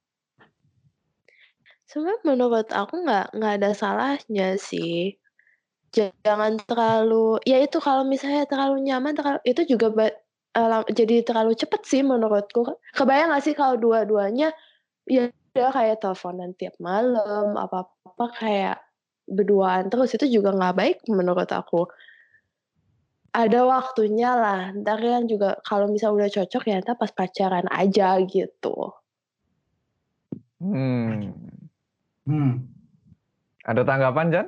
[1.92, 5.20] Sebenarnya menurut aku nggak nggak ada salahnya sih.
[5.92, 9.92] Jangan terlalu ya itu kalau misalnya terlalu nyaman, terlalu itu juga
[10.56, 12.64] la jadi terlalu cepet sih menurutku.
[12.96, 14.56] Kebayang nggak sih kalau dua-duanya
[15.08, 18.78] ya udah kayak teleponan tiap malam, apa-apa kayak
[19.26, 21.90] berduaan terus, itu juga nggak baik menurut aku.
[23.34, 28.22] Ada waktunya lah, entar kan juga kalau misalnya udah cocok ya entar pas pacaran aja
[28.24, 28.94] gitu.
[30.62, 31.34] Hmm.
[32.26, 32.66] Hmm.
[33.68, 34.48] Ada tanggapan, Jan?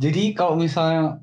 [0.00, 1.20] Jadi kalau misalnya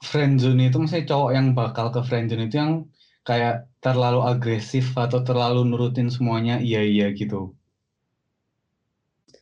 [0.00, 2.88] friendzone itu misalnya cowok yang bakal ke friendzone itu yang
[3.22, 7.52] kayak terlalu agresif atau terlalu nurutin semuanya iya-iya gitu.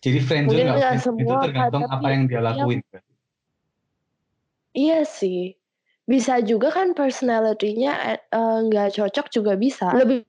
[0.04, 2.78] Jadi friendzone Mungkin nggak nggak friendzone itu semua, tergantung apa tapi yang dia ya lakuin.
[4.76, 5.56] Iya sih.
[6.08, 9.92] Bisa juga kan personality-nya, e eee, nggak cocok juga bisa.
[9.96, 10.24] Lebih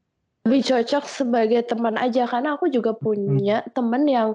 [0.48, 2.96] lebih cocok sebagai teman aja, karena aku juga
[3.26, 3.42] Mhm.
[3.46, 4.30] punya temen yang,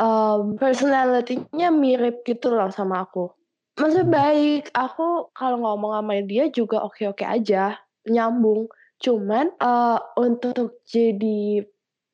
[0.00, 3.32] mmm, personality-nya mirip gitu loh sama aku.
[3.80, 4.24] Maksudnya Mhm.
[4.24, 8.68] baik, aku kalau ngomong sama dia juga oke-oke aja, nyambung.
[9.02, 11.64] Cuman, eee, untuk jadi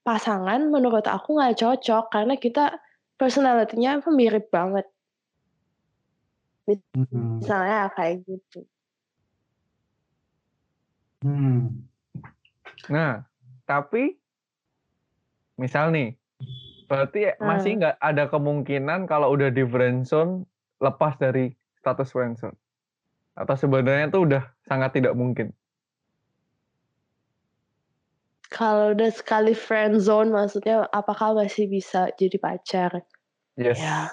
[0.08, 2.80] pasangan menurut aku nggak cocok, karena kita
[3.20, 4.88] personality-nya apa, mirip banget.
[6.96, 7.44] Mhm.
[7.44, 8.64] Misalnya kayak gitu.
[11.20, 11.84] Hmm.
[12.88, 13.28] Nah,
[13.68, 14.16] tapi
[15.60, 16.16] misal nih,
[16.88, 17.78] berarti masih Hmm.
[17.84, 20.48] nggak ada kemungkinan kalau udah di friendzone
[20.80, 21.52] lepas dari
[21.84, 22.56] status friendzone?
[23.36, 25.52] Atau sebenarnya itu udah sangat tidak mungkin?
[28.58, 33.06] Kalau udah sekali friendzone maksudnya apakah masih bisa jadi pacar?
[33.54, 33.78] Yes.
[33.78, 34.10] Ya.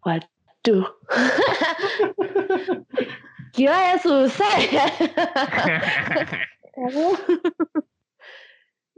[0.00, 0.88] Waduh.
[3.52, 4.86] Gila ya, susah ya.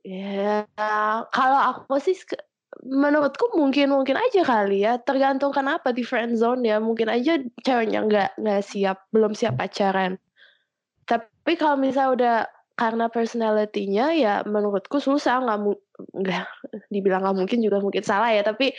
[0.02, 0.66] Ya,
[1.30, 2.18] kalau aku sih
[2.82, 8.62] menurutku mungkin-mungkin aja kali ya, tergantung kenapa di friendzone ya, mungkin aja ceweknya nggak nggak
[8.66, 10.18] siap, belum siap pacaran.
[11.06, 12.38] Tapi kalau misalnya udah
[12.74, 15.72] karena personality-nya ya menurutku susah, nggak mu
[16.16, 16.46] nggak
[16.92, 18.72] dibilang nggak mungkin juga mungkin salah ya, tapi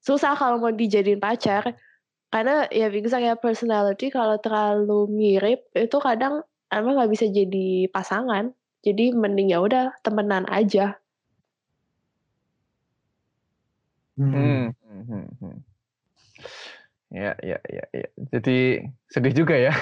[0.00, 1.76] susah kalau mau dijadiin pacar.
[2.30, 8.54] Karena ya because kayak personality kalau terlalu mirip itu kadang emang nggak bisa jadi pasangan.
[8.80, 10.96] Jadi mending ya udah temenan aja.
[14.16, 14.32] Hmm.
[14.32, 15.69] Hmm, hmm, hmm, hmm.
[17.10, 18.06] Ya ya ya ya.
[18.30, 19.74] Jadi sedih juga ya.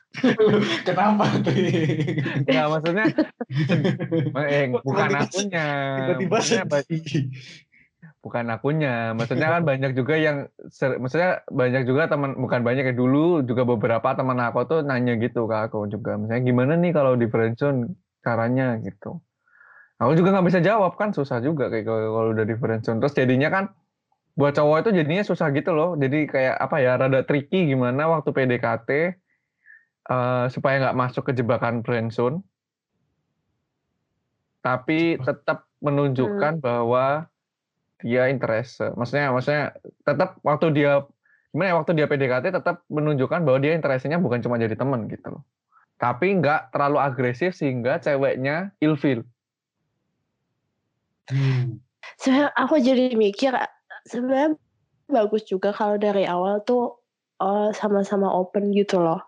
[0.88, 1.52] Kenapa tuh?
[2.48, 3.06] Nggak, maksudnya
[4.48, 5.68] eh, bukan akunya.
[6.00, 7.28] tiba-tiba sedih?
[8.24, 9.12] bukan akunya.
[9.12, 13.68] Maksudnya kan banyak juga yang ser maksudnya banyak juga teman bukan banyak ya, dulu juga
[13.68, 17.92] beberapa teman aku tuh nanya gitu ke aku juga, misalnya, "Gimana nih kalau di friendzone
[18.24, 19.20] caranya?" Gitu.
[20.00, 22.98] Aku juga nggak bisa jawab kan susah juga kayak kalau kalau udah di friendzone.
[23.04, 23.64] Terus jadinya kan
[24.36, 25.96] buat cowok itu jadinya susah gitu loh.
[25.96, 28.90] Jadi kayak apa ya, rada tricky gimana waktu PDKT,
[30.12, 32.44] eee, supaya nggak masuk ke jebakan friendzone.
[34.60, 36.62] Tapi tetap menunjukkan Hmm.
[36.62, 37.04] bahwa
[38.04, 38.84] dia interest.
[38.92, 39.64] Maksudnya maksudnya
[40.04, 41.00] tetap waktu dia
[41.56, 45.32] gimana ya, waktu dia PDKT tetap menunjukkan bahwa dia interest-nya bukan cuma jadi teman gitu
[45.32, 45.42] loh.
[45.96, 49.24] Tapi nggak terlalu agresif sehingga ceweknya ilfeel.
[51.32, 51.80] Hmm.
[52.20, 53.56] Sebenarnya aku jadi mikir,
[54.06, 54.54] sebenarnya
[55.10, 56.96] bagus juga kalau dari awal tuh,
[57.42, 59.20] eee, sama-sama open gitu loh.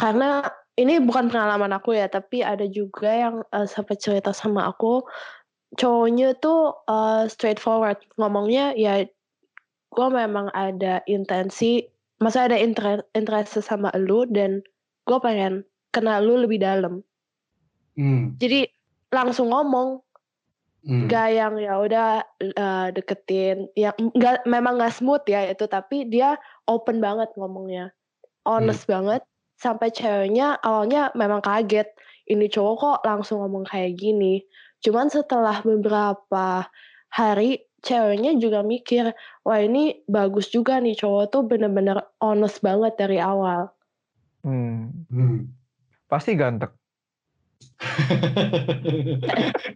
[0.00, 0.42] karena
[0.80, 5.04] ini bukan pengalaman aku ya, tapi ada juga yang uh, sempat cerita sama aku,
[5.76, 9.04] cowoknya tuh uh, straightforward ngomongnya ya,
[9.92, 11.84] gue memang ada intensi,
[12.24, 14.64] masa ada interest interest sama lu dan
[15.04, 15.60] gue pengen
[15.92, 17.04] kenal lu lebih dalam.
[17.92, 18.32] Hmm.
[18.40, 18.64] Jadi
[19.12, 20.00] langsung ngomong,
[20.82, 21.06] Hmm.
[21.06, 22.08] Gak yang ya udah
[22.58, 26.34] uh, deketin, yang nggak memang nggak smooth ya itu, tapi dia
[26.66, 27.94] open banget ngomongnya,
[28.42, 29.22] honest banget,
[29.62, 31.86] sampai ceweknya awalnya memang kaget,
[32.26, 34.42] ini cowok kok langsung ngomong kayak gini.
[34.82, 36.66] Cuman setelah beberapa
[37.14, 39.14] hari, ceweknya juga mikir,
[39.46, 43.70] wah ini bagus juga nih cowok tuh bener-bener honest banget dari awal.
[44.42, 45.06] Hmm.
[45.06, 45.46] Hmm.
[46.10, 46.74] Pasti ganteng.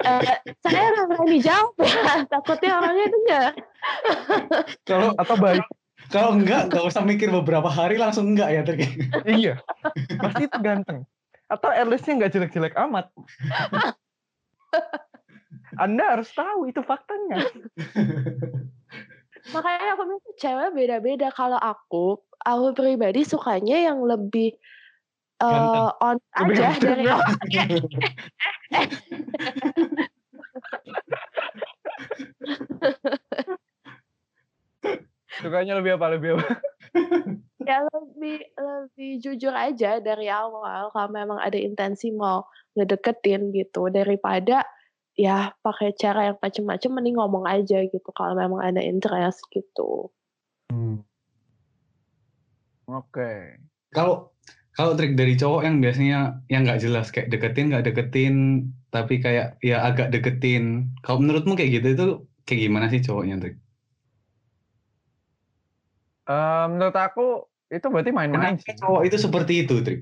[0.06, 0.20] Eh,
[0.62, 1.90] saya nggak berani jawab ya,
[2.32, 3.50] takutnya orangnya dengar.
[4.86, 5.64] Kalau Atau baik.
[6.14, 8.82] kalau enggak, nggak usah mikir beberapa hari langsung enggak ya Trik.
[9.26, 9.54] iya.
[10.22, 11.02] Pasti itu ganteng.
[11.50, 13.10] Atau at least-nya nggak jelek-jelek amat.
[15.82, 17.42] Anda harus tahu itu faktanya.
[19.50, 21.28] Makanya aku bilang cewek beda-beda.
[21.34, 24.54] Kalau aku, aku pribadi sukanya yang lebih.
[25.42, 26.86] Uh, on Lebih aja ganteng.
[26.86, 27.32] dari awal.
[35.36, 36.06] Sukanya lebih apa?
[36.16, 36.46] Lebih apa?
[37.66, 42.46] ya lebih lebih jujur aja dari awal kalau memang ada intensi mau
[42.78, 44.62] ngedeketin gitu daripada
[45.18, 50.12] ya pakai cara yang macem-macem mending ngomong aja gitu kalau memang ada interest gitu.
[50.70, 51.02] Hmm.
[52.86, 53.58] Oke.
[53.90, 54.30] Kalau
[54.76, 58.34] kalau trik dari cowok yang biasanya yang nggak jelas kayak deketin nggak deketin
[58.92, 60.92] tapi kayak ya agak deketin.
[61.00, 62.06] Kalau menurutmu kayak gitu itu
[62.44, 63.56] kayak gimana sih cowoknya trik?
[66.28, 70.00] Eh, menurut aku itu berarti main-main Kenapa cowok itu seperti itu trik?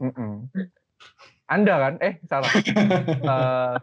[0.00, 0.48] Mm-mm.
[1.48, 1.94] Anda kan?
[2.00, 2.52] Eh, salah.
[3.28, 3.74] Eh,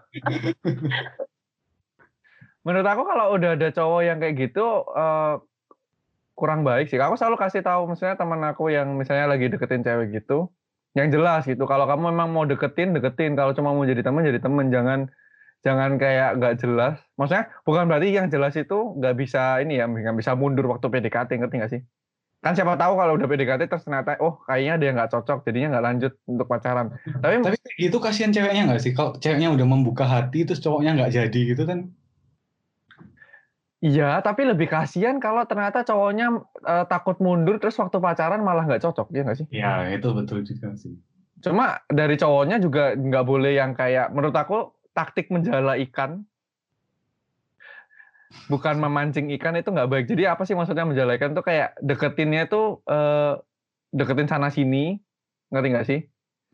[2.66, 4.66] menurut aku kalau udah ada cowok yang kayak gitu
[4.98, 5.34] eh,
[6.36, 7.00] kurang baik sih.
[7.00, 10.52] Aku selalu kasih tahu misalnya teman aku yang misalnya lagi deketin cewek gitu,
[10.94, 11.64] yang jelas gitu.
[11.66, 13.34] Kalau kamu memang mau deketin, deketin.
[13.40, 14.70] Kalau cuma mau jadi teman, jadi teman.
[14.70, 15.08] Jangan
[15.66, 17.02] jangan kayak nggak jelas.
[17.18, 21.42] Maksudnya bukan berarti yang jelas itu nggak bisa ini ya, nggak bisa mundur waktu PDKT,
[21.42, 21.82] ngerti nggak sih?
[22.46, 25.86] Kan siapa tahu kalau udah PDKT terus ternyata oh kayaknya dia nggak cocok, jadinya nggak
[25.90, 26.94] lanjut untuk pacaran.
[27.18, 28.94] Tapi Tapi kayak gitu kasihan ceweknya nggak sih?
[28.94, 31.90] Kalau ceweknya udah membuka hati terus cowoknya nggak jadi gitu kan?
[33.86, 38.82] Iya, tapi lebih kasihan kalau ternyata cowoknya eh, takut mundur terus waktu pacaran malah nggak
[38.82, 39.48] cocok, ya nggak sih?
[39.54, 40.98] Ya itu betul juga sih.
[41.46, 46.26] Cuma dari cowoknya juga nggak boleh yang kayak menurut aku taktik menjala ikan,
[48.50, 50.06] bukan memancing ikan itu nggak baik.
[50.10, 53.38] Jadi apa sih maksudnya menjala ikan tuh kayak deketinnya tuh eh,
[53.94, 54.98] deketin sana sini,
[55.54, 56.02] ngerti nggak sih?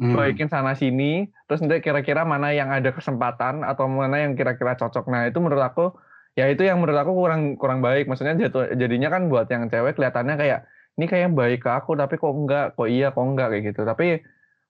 [0.04, 0.20] Hmm.
[0.20, 5.08] Baikin sana sini, terus nanti kira-kira mana yang ada kesempatan atau mana yang kira-kira cocok.
[5.08, 5.96] Nah itu menurut aku
[6.36, 8.08] ya itu yang menurut aku kurang kurang baik.
[8.08, 10.60] Maksudnya jatuh jadinya kan buat yang cewek kelihatannya kayak
[11.00, 12.76] ini kayak baik ke aku tapi kok enggak?
[12.76, 13.48] Kok iya kok enggak?
[13.52, 13.82] Kayak gitu.
[13.84, 14.08] Tapi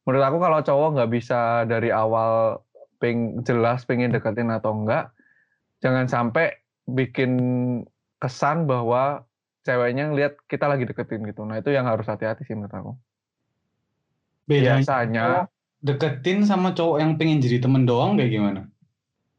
[0.05, 2.61] menurut aku kalau cowok nggak bisa dari awal
[3.01, 5.09] peng jelas pengen deketin atau enggak
[5.81, 7.33] jangan sampai bikin
[8.21, 9.25] kesan bahwa
[9.65, 11.41] ceweknya ngelihat kita lagi deketin gitu.
[11.45, 12.91] Nah itu yang harus hati-hati sih menurut aku.
[14.45, 15.25] Bedanya biasanya
[15.81, 18.61] deketin sama cowok yang pengen jadi temen doang kayak gimana?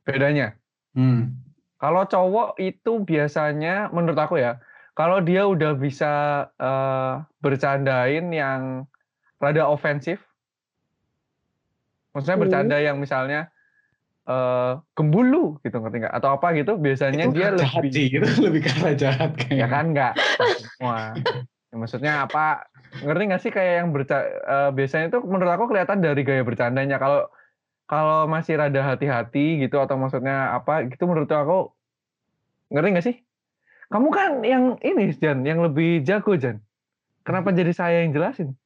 [0.02, 0.58] bedanya?
[0.98, 1.41] Hmm.
[1.82, 4.50] Kalau cowok itu biasanya menurut aku ya,
[4.98, 6.06] kalau dia udah bisa
[6.62, 7.12] eh,
[7.44, 8.62] bercandain yang
[9.42, 10.18] rada ofensif,
[12.12, 12.44] maksudnya Hmm.
[12.44, 13.38] bercanda yang misalnya
[14.30, 16.14] eh gembulu gitu ngerti nggak?
[16.18, 19.66] Atau apa gitu, biasanya Itu dia lebih sih, itu lebih arah jahat ya kayaknya.
[19.72, 20.12] kan nggak
[20.56, 20.96] semua.
[21.70, 22.40] Ya, maksudnya apa?
[23.02, 24.16] Ngerti nggak sih kayak yang berca
[24.52, 26.96] eh, biasanya itu menurut aku kelihatan dari gaya bercandanya.
[27.02, 27.18] Kalau
[27.92, 31.76] kalau masih rada hati-hati gitu atau maksudnya apa gitu menurut aku
[32.72, 33.16] ngerti nggak sih?
[33.92, 36.64] Kamu kan yang ini Jan, yang lebih jago Jan.
[37.20, 38.56] Kenapa jadi saya yang jelasin?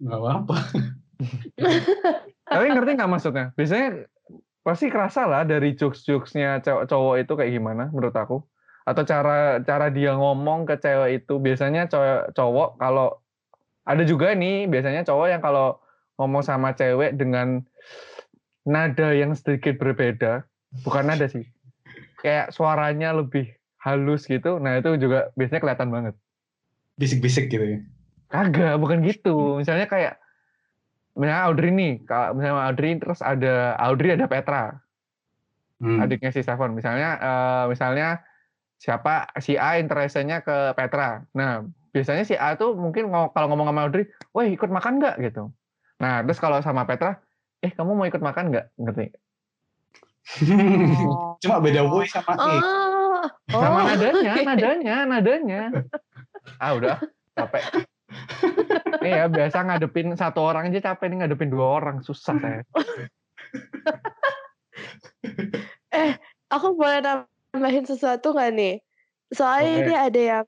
[0.00, 0.56] Nggak apa-apa.
[2.48, 3.52] Tapi ngerti nggak maksudnya?
[3.60, 4.08] Biasanya
[4.64, 8.40] pasti kerasa lah dari jokes-jokesnya cowok itu kayak gimana menurut aku.
[8.88, 13.20] Atau cara cara dia ngomong ke cewek itu biasanya cowok, cowok kalau
[13.84, 15.76] ada juga nih biasanya cowok yang kalau
[16.16, 17.60] ngomong sama cewek dengan
[18.64, 20.44] nada yang sedikit berbeda,
[20.82, 21.44] bukan nada sih.
[22.20, 23.52] Kayak suaranya lebih
[23.84, 24.56] halus gitu.
[24.56, 26.14] Nah, itu juga biasanya kelihatan banget.
[26.96, 27.78] Bisik-bisik gitu ya.
[28.32, 29.60] Kagak, bukan gitu.
[29.60, 30.16] Misalnya kayak
[31.14, 34.80] misalnya Audrey nih, kalau misalnya Audrey terus ada Audrey ada Petra,
[35.84, 36.00] Hmm.
[36.00, 36.72] adiknya si Stefan.
[36.72, 38.24] Misalnya eh, misalnya
[38.80, 41.26] siapa si A interestnya ke Petra.
[41.36, 45.52] Nah, biasanya si A tuh mungkin kalau ngomong sama Audrey, weh ikut makan nggak gitu.
[46.00, 47.20] Nah terus kalau sama Petra,
[47.64, 48.66] eh kamu mau ikut makan nggak?
[48.76, 49.06] Ngerti?
[51.40, 52.36] Cuma beda voice sama.
[52.36, 53.84] Ah, Sama oh.
[53.88, 55.60] nadanya, nadanya, nadanya.
[56.60, 57.00] Ah udah,
[57.32, 57.64] capek.
[59.00, 62.60] Iya biasa ngadepin satu orang aja capek nih ngadepin dua orang susah saya.
[66.52, 68.74] Aku boleh nambahin sesuatu nggak nih?
[69.32, 69.82] Soalnya Boleh.
[69.88, 70.44] ini ada yang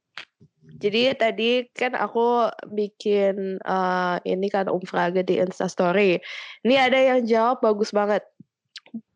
[0.76, 6.20] jadi tadi kan aku bikin eh, ini kan umfrage di Instastory.
[6.64, 8.20] Ini ada yang jawab bagus banget.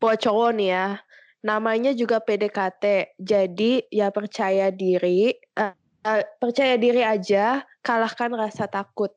[0.01, 0.89] Buat cowok nih ya.
[1.45, 3.17] Namanya juga PDKT.
[3.21, 9.13] Jadi ya percaya diri, eh, eh, percaya diri aja, kalahkan rasa takut.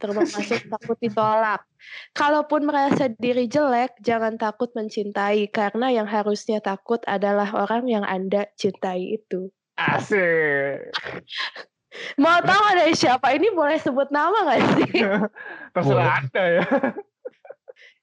[0.00, 0.40] Termasuk
[0.72, 1.68] takut ditolak.
[2.16, 8.48] Kalaupun merasa diri jelek, jangan takut mencintai karena yang harusnya takut adalah orang yang Anda
[8.56, 9.52] cintai itu.
[9.76, 10.96] Asik.
[12.14, 13.34] Mau tahu ada siapa?
[13.34, 15.02] Ini boleh sebut nama nggak sih?
[15.74, 16.66] Terserah anda ya.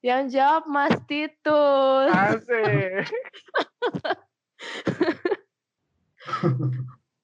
[0.02, 2.12] Yang jawab Mas Titus.
[2.12, 2.92] Asik.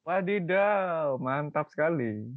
[0.07, 2.31] Wadidaw, mantap sekali.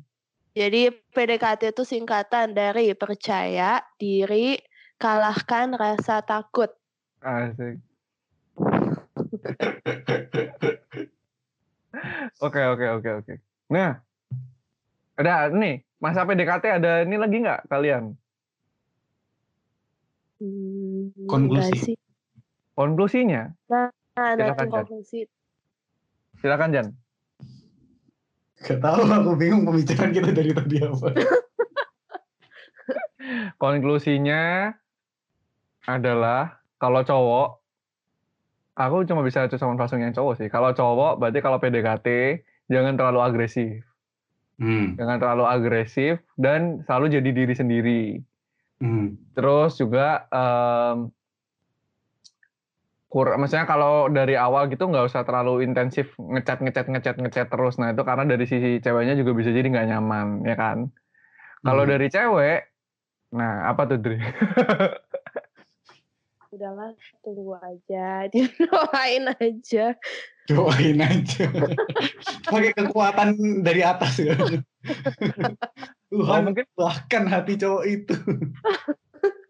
[0.50, 4.58] Jadi PDKT itu singkatan dari percaya diri,
[4.98, 6.74] kalahkan rasa takut.
[7.22, 7.78] Asik.
[12.40, 13.34] Oke, oke, oke, oke.
[13.68, 14.00] Nah,
[15.20, 18.16] ada nih, masa PDKT ada ini lagi nggak kalian?
[20.40, 21.76] Hmm, Konklusi.
[21.76, 21.96] sih?
[22.72, 24.84] Konklusinya, Nah, nanti Silakan, Jan.
[24.88, 25.20] konklusi.
[26.40, 26.86] silakan Jan.
[28.60, 31.08] Gak tahu aku bingung pembicaraan kita dari tadi apa.
[33.60, 34.72] Konklusinya
[35.84, 37.48] adalah kalau cowok,
[38.76, 40.48] aku cuma bisa sama langsung yang cowok sih.
[40.48, 42.40] Kalau cowok, berarti kalau PDKT
[42.72, 43.84] jangan terlalu agresif,
[44.60, 44.92] Hmm.
[45.00, 48.02] jangan terlalu agresif dan selalu jadi diri sendiri.
[48.84, 49.16] Hmm.
[49.32, 51.08] Terus juga em
[53.10, 57.80] kur, maksudnya kalau dari awal gitu nggak usah terlalu intensif ngechat ngechat ngechat ngechat terus.
[57.80, 60.92] Nah itu karena dari sisi ceweknya juga bisa jadi nggak nyaman, ya kan?
[61.64, 61.92] Kalau Hmm.
[61.96, 62.60] dari cewek,
[63.32, 64.20] nah apa tuh Dri?
[66.50, 66.92] Udahlah,
[67.22, 68.26] tunggu aja.
[68.32, 69.94] Didoain aja.
[70.50, 71.46] Doain aja.
[72.50, 73.28] Pakai kekuatan
[73.62, 74.34] dari atas ya.
[76.10, 78.14] Oh, Tuhan mungkin bahkan hati cowok itu.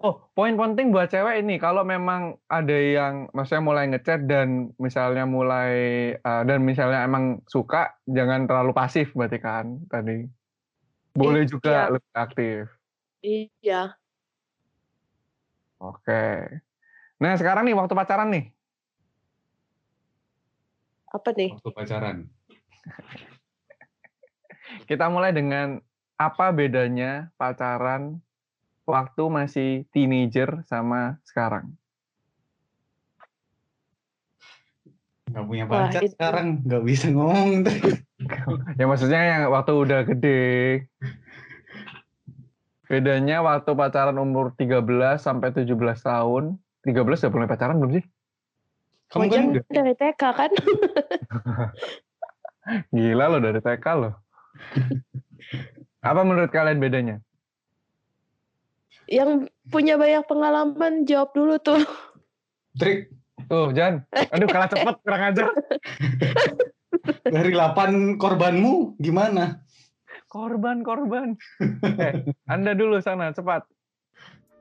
[0.01, 5.29] Oh, poin penting buat cewek ini kalau memang ada yang maksudnya mulai ngechat dan misalnya
[5.29, 5.73] mulai
[6.17, 10.25] eh, dan misalnya emang suka jangan terlalu pasif berarti kan tadi.
[11.13, 11.93] Boleh juga Iya.
[11.93, 12.61] lebih aktif.
[13.21, 13.83] Iya.
[15.81, 16.25] Oke.
[17.21, 18.53] Nah, sekarang nih waktu pacaran nih.
[21.11, 21.51] Apa nih?
[21.59, 22.17] Waktu pacaran.
[24.89, 25.83] Kita mulai dengan
[26.15, 28.23] apa bedanya pacaran
[28.87, 31.75] waktu masih teenager sama sekarang?
[35.31, 36.15] Gak punya Wah, pacar itu.
[36.15, 36.47] sekarang.
[36.67, 37.51] Gak bisa ngomong.
[38.77, 40.85] Ya maksudnya yang waktu udah gede.
[42.85, 45.73] Bedanya waktu pacaran umur 13 sampai 17
[46.05, 46.61] tahun.
[46.85, 48.05] 13 udah mulai pacaran belum sih?
[49.11, 49.65] Kamu kan Wajan udah.
[49.75, 50.51] dari TK kan?
[52.95, 54.15] Gila loh dari TK loh.
[56.01, 57.17] Apa menurut kalian bedanya?
[59.11, 61.83] Yang punya banyak pengalaman jawab dulu tuh.
[62.79, 63.11] Trik.
[63.51, 64.07] Tuh, Jan.
[64.31, 65.51] Aduh, kalah cepet, kurang ajar.
[67.35, 69.59] Dari 8 korbanmu gimana?
[70.31, 71.35] Korban, korban.
[71.99, 73.67] Eh, Anda dulu sana, cepat.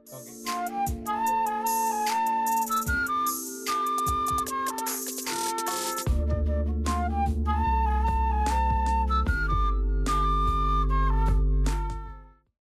[0.10, 0.59] Oke.